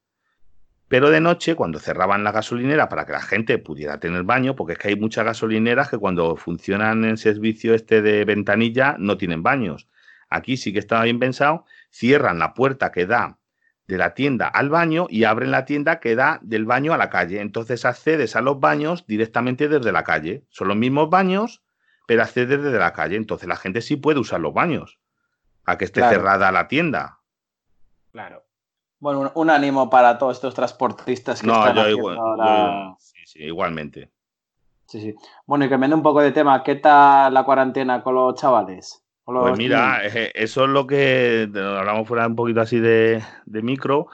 [0.92, 4.74] Pero de noche, cuando cerraban la gasolinera para que la gente pudiera tener baño, porque
[4.74, 9.42] es que hay muchas gasolineras que cuando funcionan en servicio este de ventanilla no tienen
[9.42, 9.88] baños.
[10.28, 13.38] Aquí sí que estaba bien pensado, cierran la puerta que da
[13.86, 17.08] de la tienda al baño y abren la tienda que da del baño a la
[17.08, 17.40] calle.
[17.40, 20.44] Entonces accedes a los baños directamente desde la calle.
[20.50, 21.62] Son los mismos baños,
[22.06, 23.16] pero accedes desde la calle.
[23.16, 24.98] Entonces la gente sí puede usar los baños,
[25.64, 27.20] a que esté cerrada la tienda.
[28.10, 28.44] Claro.
[29.02, 32.18] Bueno, un, ánimo para todos estos transportistas que no, yo igual,
[33.00, 34.12] sí, sí, igualmente.
[34.86, 35.14] Sí, sí.
[35.44, 39.02] Bueno, y cambiando un poco de tema, ¿qué tal la cuarentena con los chavales?
[39.24, 44.06] pues mira, eh, eso es lo que hablamos fuera un poquito así de, micro.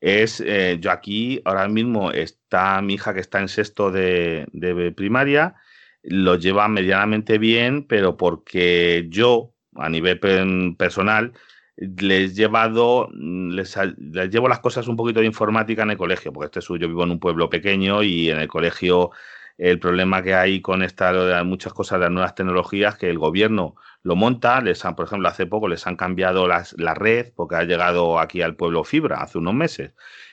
[0.00, 4.92] Es eh, yo aquí ahora mismo está mi hija que está en sexto de, de
[4.92, 5.56] primaria,
[6.04, 10.20] lo lleva medianamente bien, pero porque yo a nivel
[10.76, 11.32] personal
[11.76, 13.76] les, llevado, mm, les,
[14.30, 17.04] llevo las cosas un poquito de informática en el colegio, porque este es, yo vivo
[17.04, 19.10] en un pueblo pequeño y en el colegio
[19.58, 23.76] el problema que hay con esta, muchas cosas de las nuevas tecnologías, que el gobierno
[24.02, 27.56] lo monta, les han, por ejemplo, hace poco les han cambiado las, la red, porque
[27.56, 29.92] ha llegado aquí al pueblo fibra hace unos meses,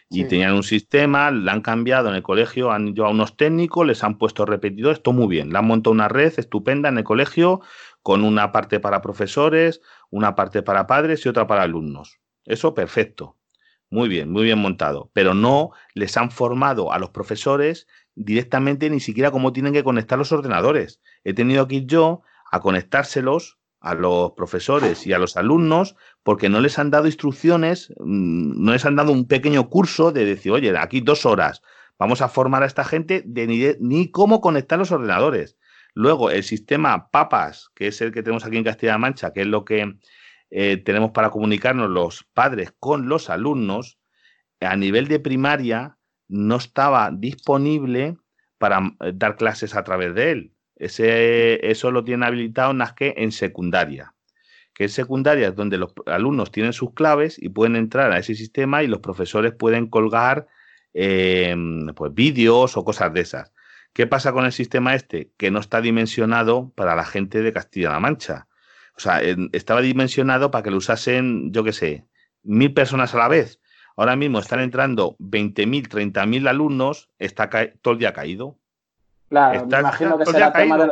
[0.09, 4.03] y tenían un sistema, la han cambiado en el colegio, han llevado unos técnicos, les
[4.03, 7.61] han puesto repetidores, todo muy bien, le han montado una red estupenda en el colegio,
[8.03, 9.81] con una parte para profesores,
[10.11, 12.19] una parte para padres y otra para alumnos.
[12.45, 13.37] Eso perfecto.
[13.89, 15.09] Muy bien, muy bien montado.
[15.13, 20.17] Pero no les han formado a los profesores directamente ni siquiera cómo tienen que conectar
[20.17, 21.01] los ordenadores.
[21.23, 26.49] He tenido que ir yo a conectárselos a los profesores y a los alumnos porque
[26.49, 30.51] no les han dado instrucciones, mm, no les han dado un pequeño curso de decir,
[30.51, 31.61] oye, aquí dos horas,
[31.99, 35.57] vamos a formar a esta gente de ni, ni cómo conectar los ordenadores.
[35.93, 39.47] Luego, el sistema PAPAS, que es el que tenemos aquí en Castilla-La Mancha, que es
[39.47, 39.97] lo que
[40.49, 43.99] eh, tenemos para comunicarnos los padres con los alumnos,
[44.59, 48.17] a nivel de primaria no estaba disponible
[48.57, 50.53] para eh, dar clases a través de él.
[50.75, 54.15] Ese, eso lo tiene habilitado que en secundaria.
[54.73, 58.33] Que en secundaria es donde los alumnos tienen sus claves y pueden entrar a ese
[58.33, 60.47] sistema y los profesores pueden colgar
[60.93, 61.55] eh,
[61.95, 63.52] pues, vídeos o cosas de esas.
[63.93, 65.31] ¿Qué pasa con el sistema este?
[65.37, 68.47] Que no está dimensionado para la gente de Castilla-La Mancha.
[68.97, 69.21] O sea,
[69.51, 72.05] estaba dimensionado para que lo usasen, yo qué sé,
[72.43, 73.59] mil personas a la vez.
[73.95, 77.49] Ahora mismo están entrando 20.000, 30.000 alumnos, está
[77.81, 78.57] todo el día caído.
[79.29, 80.91] Claro, me imagino que será tema de...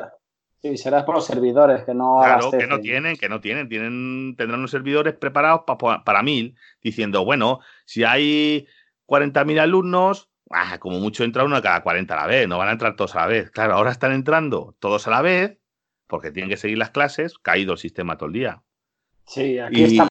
[0.61, 4.35] Sí, será por los servidores que no Claro, que no tienen, que no tienen, tienen
[4.37, 8.67] tendrán los servidores preparados para mil, diciendo, bueno, si hay
[9.07, 12.73] 40.000 alumnos, ah, como mucho entra uno cada 40 a la vez, no van a
[12.73, 13.51] entrar todos a la vez.
[13.51, 15.57] Claro, ahora están entrando todos a la vez
[16.07, 18.61] porque tienen que seguir las clases, caído el sistema todo el día.
[19.25, 20.07] Sí, aquí está.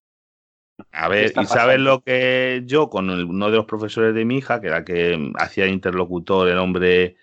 [0.93, 4.61] A ver, y sabes lo que yo, con uno de los profesores de mi hija,
[4.61, 7.17] que era que hacía interlocutor el hombre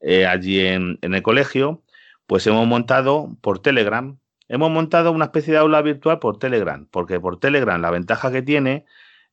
[0.00, 1.84] eh, allí en, en el colegio,
[2.26, 4.18] pues hemos montado por Telegram,
[4.48, 8.42] hemos montado una especie de aula virtual por Telegram, porque por Telegram la ventaja que
[8.42, 8.84] tiene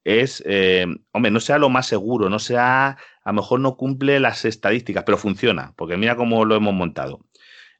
[0.04, 4.20] es, eh, hombre, no sea lo más seguro, no sea, a lo mejor no cumple
[4.20, 7.20] las estadísticas, pero funciona, porque mira cómo lo hemos montado.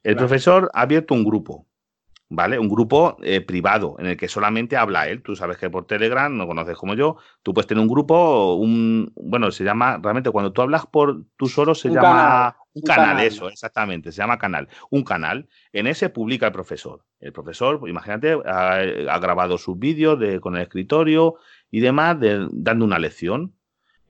[0.02, 1.66] El profesor ha abierto un grupo,
[2.28, 2.58] ¿vale?
[2.58, 5.22] Un grupo eh, privado en el que solamente habla él.
[5.22, 9.12] Tú sabes que por Telegram, no conoces como yo, tú puedes tener un grupo, un,
[9.14, 13.48] bueno, se llama, realmente cuando tú hablas por tú solo se llama un, canal, eso,
[13.48, 14.68] exactamente, se llama canal.
[14.90, 17.04] Un canal, en ese publica el profesor.
[17.20, 21.36] El profesor, imagínate, ha, grabado sus vídeos de, con el escritorio
[21.70, 22.16] y demás,
[22.50, 23.54] dando una lección.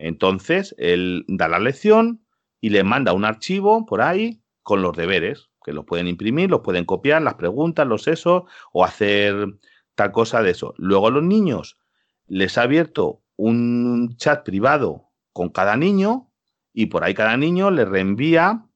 [0.03, 2.27] Entonces, él da la lección
[2.61, 6.63] y le manda un archivo por ahí con los deberes, que los pueden imprimir, los
[6.63, 8.43] pueden copiar, las preguntas, los esos,
[8.73, 9.47] o hacer
[9.95, 10.75] tal cosa de eso.
[10.77, 11.79] Luego a los niños
[12.27, 16.33] les ha abierto un chat privado con cada niño
[16.73, 18.67] y por ahí cada niño le reenvía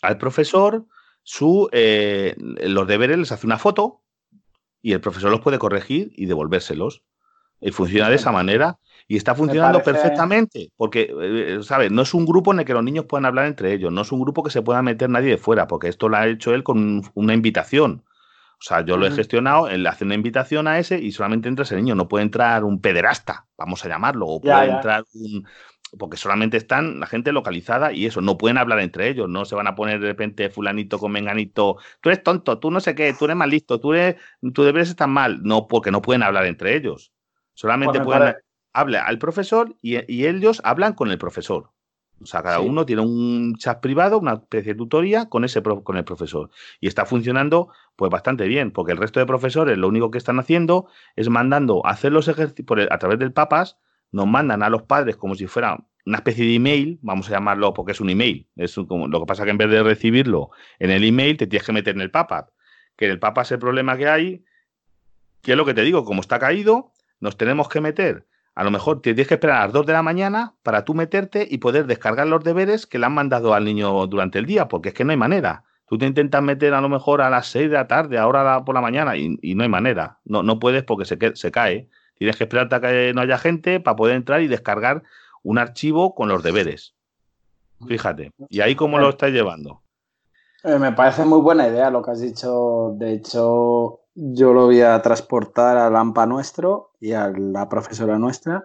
[0.00, 0.86] al profesor
[1.24, 4.02] su, eh, los deberes, les hace una foto
[4.80, 7.02] y el profesor los puede corregir y devolvérselos.
[7.60, 8.78] Y funciona de esa manera.
[9.10, 11.90] Y está funcionando perfectamente, porque, eh, ¿sabes?
[11.90, 14.12] No es un grupo en el que los niños puedan hablar entre ellos, no es
[14.12, 16.62] un grupo que se pueda meter nadie de fuera, porque esto lo ha hecho él
[16.62, 18.04] con una invitación.
[18.60, 21.62] O sea, yo lo he gestionado, él hace una invitación a ese y solamente entra
[21.62, 25.46] ese niño, no puede entrar un pederasta, vamos a llamarlo, o puede entrar un...
[25.98, 29.54] Porque solamente están la gente localizada y eso, no pueden hablar entre ellos, no se
[29.54, 33.14] van a poner de repente fulanito con menganito, tú eres tonto, tú no sé qué,
[33.14, 34.16] tú eres mal listo, tú, eres,
[34.52, 37.12] tú deberes estar mal, no, porque no pueden hablar entre ellos.
[37.58, 38.36] Solamente pueden
[38.72, 41.72] hablar al profesor y, ellos hablan con el profesor.
[42.22, 45.96] O sea, cada uno tiene un chat privado, una especie de tutoría con ese con
[45.96, 46.50] el profesor.
[46.80, 50.38] Y está funcionando pues bastante bien, porque el resto de profesores lo único que están
[50.38, 50.86] haciendo
[51.16, 53.76] es mandando a hacer los ejercicios a través del papas,
[54.12, 57.74] nos mandan a los padres como si fuera una especie de email, vamos a llamarlo
[57.74, 58.46] porque es un email.
[58.54, 61.66] Es como, lo que pasa que en vez de recibirlo en el email, te tienes
[61.66, 62.50] que meter en el papa.
[62.94, 64.44] Que en el papa es el problema que hay,
[65.42, 68.26] que es lo que te digo, como está caído, nos tenemos que meter.
[68.54, 71.46] A lo mejor tienes que esperar a las 2 de la mañana para tú meterte
[71.48, 74.88] y poder descargar los deberes que le han mandado al niño durante el día, porque
[74.88, 75.64] es que no hay manera.
[75.86, 78.74] Tú te intentas meter a lo mejor a las 6 de la tarde, ahora por
[78.74, 80.18] la mañana, y, no hay manera.
[80.24, 81.88] No, no puedes porque se, se cae.
[82.16, 85.04] Tienes que esperar hasta que no haya gente para poder entrar y descargar
[85.42, 86.94] un archivo con los deberes.
[87.86, 88.32] Fíjate.
[88.48, 89.82] ¿Y ahí cómo lo estás llevando?
[90.64, 92.92] Eh, me parece muy buena idea lo que has dicho.
[92.96, 98.64] De hecho, yo lo voy a transportar al AMPA nuestro y a la profesora nuestra.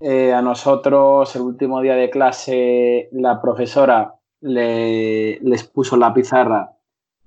[0.00, 6.72] Eh, a nosotros, el último día de clase, la profesora les puso la pizarra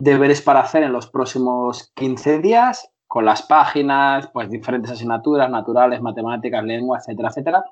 [0.03, 6.01] deberes para hacer en los próximos 15 días, con las páginas, pues diferentes asignaturas, naturales,
[6.01, 7.63] matemáticas, lengua, etcétera, etcétera.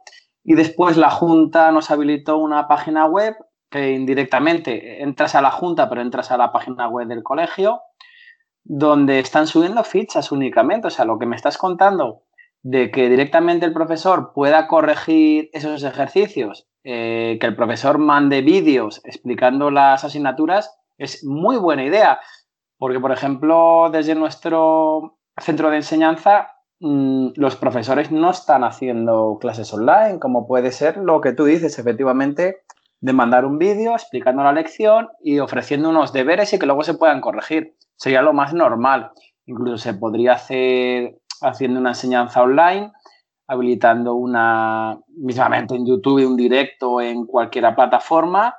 [0.44, 3.36] Y después la Junta nos habilitó una página web
[3.72, 7.82] que indirectamente entras a la junta, pero entras a la página web del colegio,
[8.64, 10.88] donde están subiendo fichas únicamente.
[10.88, 12.24] O sea, lo que me estás contando
[12.64, 19.02] de que directamente el profesor pueda corregir esos ejercicios, eh, que el profesor mande vídeos
[19.06, 22.20] explicando las asignaturas, es muy buena idea.
[22.78, 26.52] Porque, por ejemplo, desde nuestro centro de enseñanza,
[26.82, 31.80] mm, los profesores no están haciendo clases online, como puede ser lo que tú dices,
[31.80, 32.64] efectivamente,
[33.02, 36.94] de mandar un vídeo explicando la lección y ofreciendo unos deberes y que luego se
[36.94, 37.76] puedan corregir.
[37.96, 39.12] Sería lo más normal.
[39.46, 42.92] Incluso se podría hacer haciendo una enseñanza online,
[43.48, 48.56] habilitando una, mismamente en YouTube, un directo en cualquier plataforma,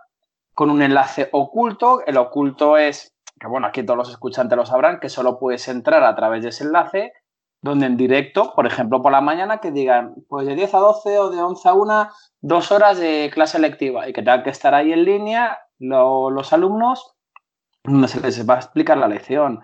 [0.53, 2.05] con un enlace oculto.
[2.05, 6.03] El oculto es, que bueno, aquí todos los escuchantes lo sabrán, que solo puedes entrar
[6.03, 7.13] a través de ese enlace,
[7.63, 11.19] donde en directo, por ejemplo, por la mañana, que digan, pues de 10 a 12
[11.19, 12.09] o de 11 a 1,
[12.41, 17.15] dos horas de clase lectiva y que tengan que estar ahí en línea los alumnos,
[17.85, 19.61] donde se les va a explicar la lección.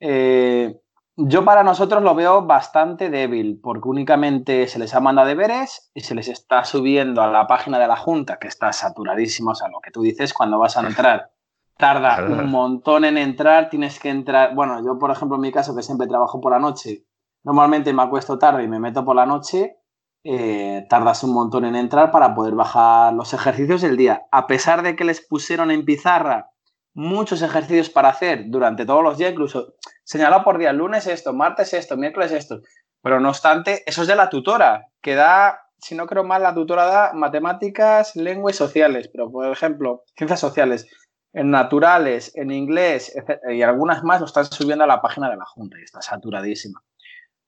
[0.00, 0.76] Eh,
[1.16, 6.00] yo para nosotros lo veo bastante débil, porque únicamente se les ha mandado deberes y
[6.00, 9.68] se les está subiendo a la página de la Junta, que está saturadísimo, o sea,
[9.68, 11.30] lo que tú dices cuando vas a entrar.
[11.76, 14.54] Tarda un montón en entrar, tienes que entrar.
[14.54, 17.04] Bueno, yo, por ejemplo, en mi caso, que siempre trabajo por la noche,
[17.44, 19.76] normalmente me acuesto tarde y me meto por la noche,
[20.24, 24.22] eh, tardas un montón en entrar para poder bajar los ejercicios del día.
[24.30, 26.50] A pesar de que les pusieron en pizarra
[26.94, 29.74] muchos ejercicios para hacer durante todos los días, incluso
[30.04, 32.60] señalado por día, lunes esto, martes esto, miércoles esto.
[33.02, 36.54] Pero no obstante, eso es de la tutora, que da, si no creo mal, la
[36.54, 40.86] tutora da matemáticas, lenguas sociales, pero por ejemplo, ciencias sociales,
[41.32, 43.12] en naturales, en inglés
[43.50, 46.80] y algunas más lo están subiendo a la página de la Junta y está saturadísima.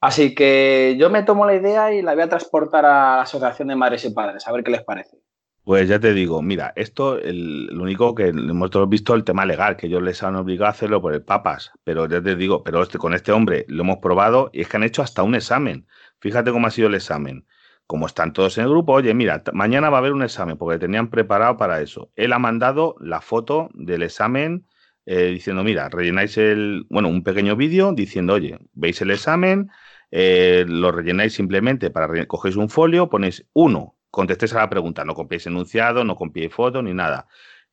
[0.05, 3.69] Así que yo me tomo la idea y la voy a transportar a la Asociación
[3.69, 5.17] de Madres y Padres, a ver qué les parece.
[5.65, 9.79] Pues ya te digo, mira, esto, el, lo único que hemos visto el tema legal,
[9.79, 12.83] que ellos les han obligado a hacerlo por el papas, pero ya te digo, pero
[12.83, 15.87] este, con este hombre lo hemos probado y es que han hecho hasta un examen.
[16.21, 17.47] Fíjate cómo ha sido el examen.
[17.87, 20.79] Como están todos en el grupo, oye, mira, mañana va a haber un examen, porque
[20.79, 22.11] tenían preparado para eso.
[22.15, 24.67] Él ha mandado la foto del examen
[25.07, 29.71] eh, diciendo, mira, rellenáis el, bueno, un pequeño vídeo diciendo, oye, veis el examen,
[30.17, 35.13] eh, lo rellenáis simplemente para, cogéis un folio, ponéis uno contestéis a la pregunta, no
[35.15, 37.27] copiéis enunciado, no copiéis foto ni nada.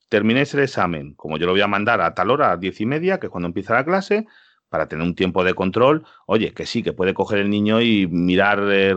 [0.09, 2.81] Terminéis el examen, como yo lo voy a mandar a tal hora, a las diez
[2.81, 4.25] y media, que es cuando empieza la clase,
[4.67, 6.03] para tener un tiempo de control.
[6.25, 8.95] Oye, que sí, que puede coger el niño y mirar eh,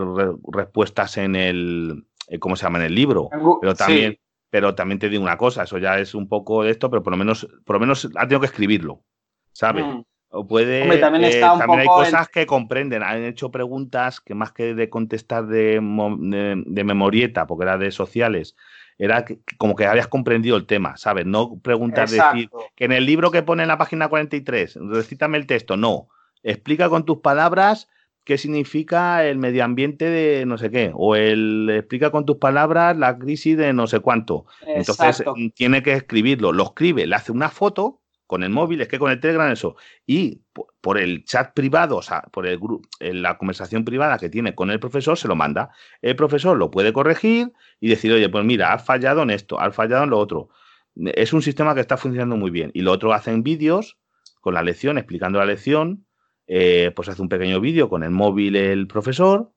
[0.51, 2.79] respuestas en el, eh, ¿cómo se llama?
[2.79, 3.29] En el libro.
[3.61, 4.19] Pero también,
[4.49, 7.13] pero también te digo una cosa, eso ya es un poco de esto, pero por
[7.13, 9.05] lo menos, por lo menos ha tenido que escribirlo,
[9.53, 9.85] ¿sabes?
[9.85, 10.01] Mm.
[10.35, 10.99] O puede.
[10.99, 13.05] también, eh, hay cosas que comprenden.
[13.05, 18.57] Han hecho preguntas que más que de contestar de, de, memorieta, porque era de sociales,
[18.99, 19.25] era
[19.59, 21.25] como que habías comprendido el tema, ¿sabes?
[21.25, 25.47] No preguntar, decir que en el libro que pone en la página 43, recítame el
[25.47, 25.77] texto.
[25.77, 26.09] No.
[26.43, 27.89] Explica con tus palabras
[28.25, 32.97] qué significa el medio ambiente de no sé qué, o el explica con tus palabras
[32.97, 34.47] la crisis de no sé cuánto.
[34.67, 35.23] Entonces
[35.55, 39.11] tiene que escribirlo, lo escribe, le hace una foto con el móvil, es que con
[39.11, 39.77] el Telegram eso.
[40.07, 40.43] Y
[40.81, 42.59] por el chat privado, o sea, por el
[43.01, 45.71] la conversación privada que tiene con el profesor, se lo manda.
[46.03, 49.75] El profesor lo puede corregir y decir, oye, pues mira, has fallado en esto, has
[49.75, 50.49] fallado en lo otro.
[50.97, 52.71] Es un sistema que está funcionando muy bien.
[52.75, 53.99] Y lo otro hacen vídeos
[54.41, 56.07] con la lección, explicando la lección.
[56.47, 59.51] Eh, pues hace un pequeño vídeo con el móvil el profesor,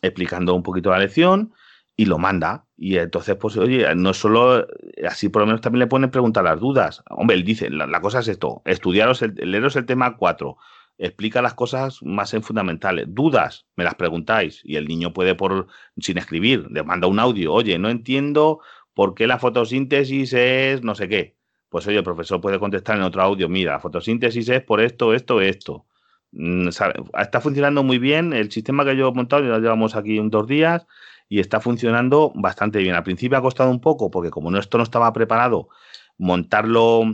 [0.00, 1.52] explicando un poquito la lección
[1.96, 2.66] y lo manda.
[2.76, 4.66] Y entonces, pues, oye, no solo
[5.08, 7.02] así, por lo menos también le pueden preguntar las dudas.
[7.10, 10.56] Hombre, él dice, la, cosa es esto, estudiaros, el, leeros el tema 4,
[10.98, 13.06] explica las cosas más en fundamentales.
[13.08, 14.60] Dudas, me las preguntáis.
[14.64, 15.68] Y el niño puede, por
[15.98, 18.60] sin escribir, le manda un audio, oye, no entiendo
[18.94, 21.36] por qué la fotosíntesis es no sé qué.
[21.68, 25.14] Pues oye, el profesor puede contestar en otro audio, mira, la fotosíntesis es por esto,
[25.14, 25.86] esto, esto.
[26.32, 26.68] Mm,
[27.18, 28.32] está funcionando muy bien.
[28.32, 30.86] El sistema que yo he montado, ya llevamos aquí dos días,
[31.32, 32.94] y está funcionando bastante bien.
[32.94, 35.70] Al principio ha costado un poco porque como esto no estaba preparado,
[36.18, 37.04] montarlo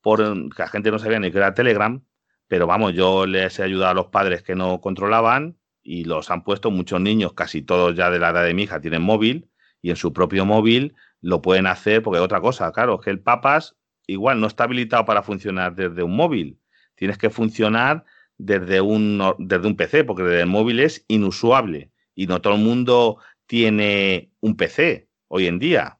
[0.00, 0.18] por
[0.50, 2.02] que la gente no sabía ni que era Telegram,
[2.48, 6.42] pero vamos, yo les he ayudado a los padres que no controlaban y los han
[6.42, 9.48] puesto muchos niños, casi todos ya de la edad de mi hija tienen móvil
[9.80, 13.20] y en su propio móvil lo pueden hacer porque otra cosa, claro, es que el
[13.20, 13.76] Papas
[14.08, 16.58] igual no está habilitado para funcionar desde un móvil.
[16.96, 18.04] Tienes que funcionar
[18.36, 22.60] desde un, desde un PC, porque desde el móvil es inusuable y no todo el
[22.60, 23.16] mundo
[23.50, 25.98] tiene un PC hoy en día.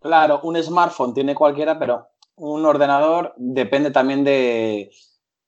[0.00, 4.90] Claro, un smartphone tiene cualquiera, pero un ordenador depende también de,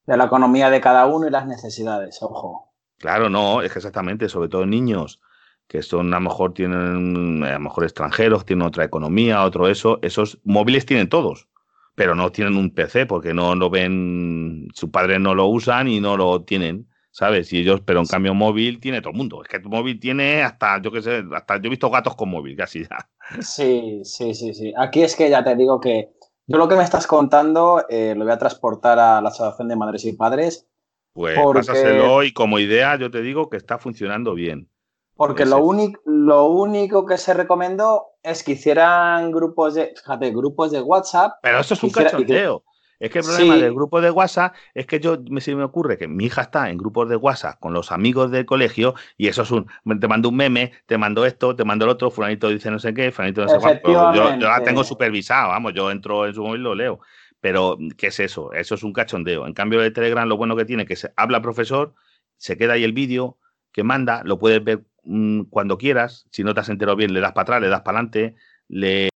[0.04, 2.74] la economía de cada uno y las necesidades, ojo.
[2.98, 5.22] Claro, no, es que exactamente, sobre todo niños
[5.66, 9.98] que son a lo mejor tienen a lo mejor extranjeros, tienen otra economía, otro eso,
[10.02, 11.48] esos móviles tienen todos,
[11.94, 16.02] pero no tienen un PC porque no lo ven, su padre no lo usan y
[16.02, 16.89] no lo tienen.
[17.10, 17.52] ¿Sabes?
[17.52, 19.42] Y ellos, pero en cambio móvil tiene todo el mundo.
[19.42, 22.30] Es que tu móvil tiene hasta, yo qué sé, hasta yo he visto gatos con
[22.30, 23.08] móvil, casi ya.
[23.40, 24.72] Sí, sí, sí, sí.
[24.76, 26.10] Aquí es que ya te digo que
[26.46, 29.76] yo lo que me estás contando eh, lo voy a transportar a la Asociación de
[29.76, 30.66] Madres y Padres.
[31.12, 34.68] Pues pásaselo y como idea yo te digo que está funcionando bien.
[35.14, 40.70] Porque lo, único, lo único que se recomendó es que hicieran grupos de, fíjate, grupos
[40.70, 41.34] de WhatsApp.
[41.42, 42.64] Pero eso es un cachondeo.
[43.00, 45.96] Es que el problema del grupo de WhatsApp es que yo me, se me ocurre
[45.96, 49.42] que mi hija está en grupos de WhatsApp con los amigos del colegio y eso
[49.42, 49.66] es un.
[49.98, 52.92] Te mando un meme, te mando esto, te mando el otro, Fulanito dice no sé
[52.92, 53.90] qué, Fulanito no sé cuánto.
[53.90, 57.00] Yo, yo, la tengo supervisado, vamos, yo entro en su móvil y lo leo.
[57.40, 58.52] Pero, ¿qué es eso?
[58.52, 59.46] Eso es un cachondeo.
[59.46, 61.94] En cambio, de Telegram, lo bueno que tiene es que se habla profesor,
[62.36, 63.38] se queda ahí el vídeo
[63.72, 66.26] que manda, lo puedes ver mm, cuando quieras.
[66.30, 68.34] Si no te has enterado bien, le das para atrás, le das para adelante,
[68.68, 69.09] le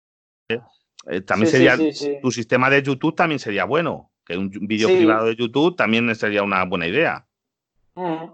[1.07, 1.77] eh, también sería
[2.21, 4.11] tu sistema de YouTube también sería bueno.
[4.25, 7.25] Que un vídeo privado de YouTube también sería una buena idea.
[7.95, 8.31] Mm.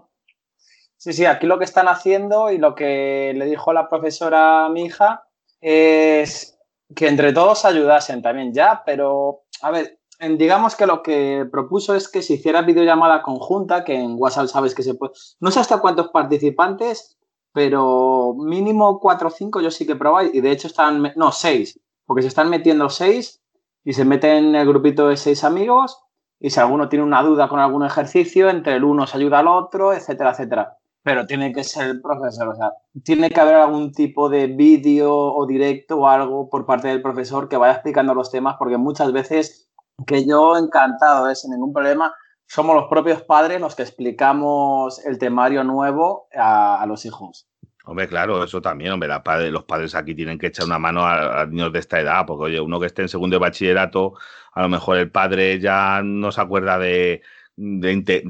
[0.96, 4.68] Sí, sí, aquí lo que están haciendo y lo que le dijo la profesora a
[4.68, 5.24] mi hija
[5.60, 6.58] es
[6.94, 9.98] que entre todos ayudasen también ya, pero a ver,
[10.36, 14.74] digamos que lo que propuso es que se hiciera videollamada conjunta, que en WhatsApp sabes
[14.74, 15.12] que se puede.
[15.40, 17.16] No sé hasta cuántos participantes,
[17.52, 21.78] pero mínimo cuatro o cinco yo sí que probé y de hecho están, no, seis
[22.08, 23.42] porque se están metiendo seis
[23.84, 26.02] y se meten en el grupito de seis amigos
[26.40, 29.48] y si alguno tiene una duda con algún ejercicio, entre el uno se ayuda al
[29.48, 30.78] otro, etcétera, etcétera.
[31.02, 32.72] Pero tiene que ser el profesor, o sea,
[33.04, 37.46] tiene que haber algún tipo de vídeo o directo o algo por parte del profesor
[37.46, 39.68] que vaya explicando los temas, porque muchas veces,
[40.06, 41.34] que yo encantado, ¿eh?
[41.34, 42.14] sin ningún problema,
[42.46, 47.47] somos los propios padres los que explicamos el temario nuevo a los hijos.
[47.88, 49.08] Hombre, claro, eso también, hombre,
[49.50, 52.60] los padres aquí tienen que echar una mano a, niños de esta edad, porque oye,
[52.60, 54.12] uno que esté en segundo de bachillerato,
[54.52, 57.22] a lo mejor el padre ya no se acuerda de,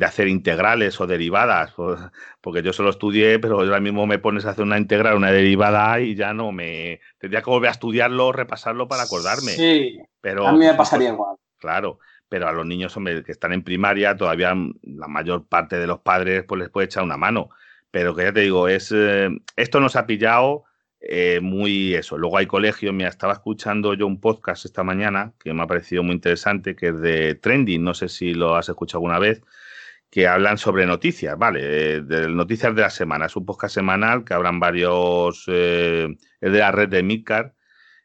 [0.00, 1.74] hacer integrales o derivadas,
[2.40, 5.98] porque yo solo estudié, pero ahora mismo me pones a hacer una integral, una derivada
[5.98, 7.00] y ya no me...
[7.18, 9.50] Tendría que volver a estudiarlo, repasarlo para acordarme.
[9.50, 11.34] Sí, pero, a mí me pasaría igual.
[11.59, 11.98] Claro,
[12.28, 15.98] pero a los niños, hombre, que están en primaria, todavía la mayor parte de los
[15.98, 17.48] padres pues les puede echar una mano
[17.91, 20.64] pero que ya te digo, es eh, esto nos ha pillado
[21.01, 22.18] eh, muy eso.
[22.18, 26.03] Luego hay colegios, mira, estaba escuchando yo un podcast esta mañana que me ha parecido
[26.03, 29.43] muy interesante, que es de Trending, no sé si lo has escuchado alguna vez,
[30.11, 31.61] que hablan sobre noticias, ¿vale?
[31.99, 33.26] Eh, noticias de la semana.
[33.26, 35.53] Es un podcast semanal que hablan varios, es
[36.41, 37.55] de la red de Midcar,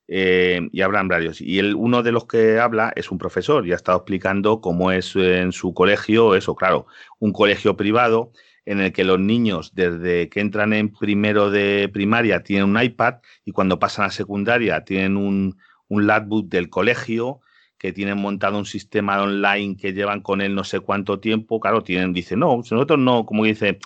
[0.07, 1.41] y hablan varios.
[1.41, 4.91] Y el, uno de los que habla es un profesor y ha estado explicando cómo
[4.91, 6.87] es en su colegio, eso, claro,
[7.19, 8.31] un colegio privado
[8.65, 13.15] en el que los niños desde que entran en primero de primaria tienen un iPad
[13.43, 15.57] y cuando pasan a secundaria tienen un,
[15.89, 17.41] un laptop del colegio
[17.77, 21.83] que tienen montado un sistema online que llevan con él no sé cuánto tiempo, claro,
[21.83, 23.79] tienen, dice, no, nosotros no, como dice,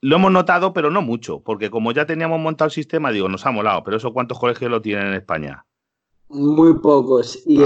[0.00, 3.46] lo hemos notado, pero no mucho, porque como ya teníamos montado el sistema, digo, nos
[3.46, 5.64] ha molado, pero eso cuántos colegios lo tienen en España.
[6.28, 7.40] Muy pocos.
[7.46, 7.58] Y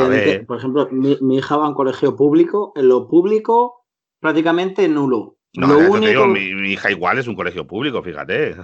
[0.46, 3.86] por ejemplo, mi, mi, hija va a un colegio público, en lo público
[4.20, 5.37] prácticamente nulo.
[5.54, 6.26] No, lo único...
[6.26, 8.54] mi, hija igual es un colegio público, fíjate.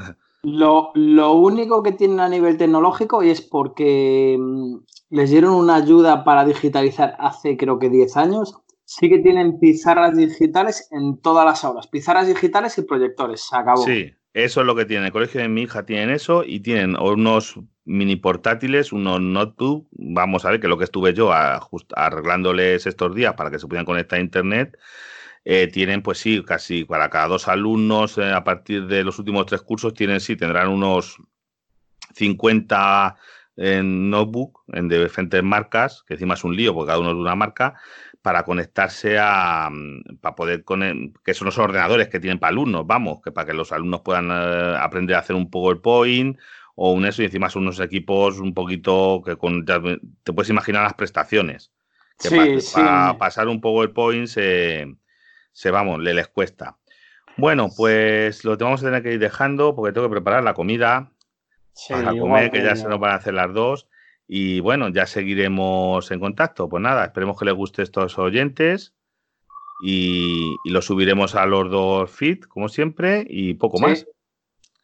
[0.43, 0.93] Lo,
[1.33, 4.77] único que tienen a nivel tecnológico y es porque mm,
[5.11, 8.55] les dieron una ayuda para digitalizar hace creo que 10 años.
[8.85, 11.87] Sí que tienen pizarras digitales en todas las aulas.
[11.87, 13.41] Pizarras digitales y proyectores.
[13.49, 13.83] Se acabó.
[13.83, 15.07] Sí, eso es lo que tiene.
[15.07, 19.89] El colegio de mi hija tienen eso y tienen unos mini portátiles, unos notebook.
[19.93, 23.87] Vamos a ver que lo que estuve yo arreglándoles estos días para que se pudieran
[23.87, 24.77] conectar a internet
[25.45, 29.47] eh, tienen, pues sí, casi para cada dos alumnos eh, a partir de los últimos
[29.47, 31.19] tres cursos, tienen, sí, tendrán unos
[32.15, 33.17] 50
[33.57, 37.21] en notebook en diferentes marcas, que encima es un lío porque cada uno es de
[37.21, 37.75] una marca,
[38.23, 42.87] para conectarse a, mm, para poder, con que son los ordenadores que tienen para alumnos,
[42.87, 46.39] vamos, que para que los alumnos puedan eh, aprender a hacer un PowerPoint
[46.75, 50.85] o un eso, y encima son unos equipos un poquito que con, te puedes imaginar
[50.85, 51.71] las prestaciones.
[52.19, 54.97] Que para, pasar un PowerPoint se,
[55.55, 56.77] se vamos, le les cuesta.
[57.37, 61.11] Bueno, pues lo vamos a tener que ir dejando porque tengo que preparar la comida
[61.89, 63.89] para comer, que ya se nos van a hacer las dos.
[64.27, 66.69] Y bueno, ya seguiremos en contacto.
[66.69, 68.95] Pues nada, esperemos que les guste estos oyentes
[69.83, 74.07] y, lo subiremos a los dos feed, como siempre, y poco más.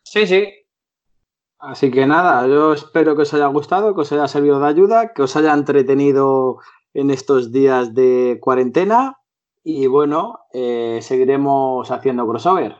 [0.02, 0.48] Sí, sí.
[1.58, 5.12] Así que nada, yo espero que os haya gustado, que os haya servido de ayuda,
[5.12, 6.58] que os haya entretenido
[6.94, 9.19] en estos días de cuarentena
[9.62, 12.76] y bueno, eh, seguiremos haciendo crossover.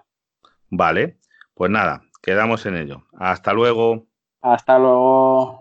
[0.71, 1.19] Vale,
[1.55, 3.05] pues nada, Quedamos en ello.
[3.19, 4.07] Hasta luego.
[4.43, 5.60] Hasta luego.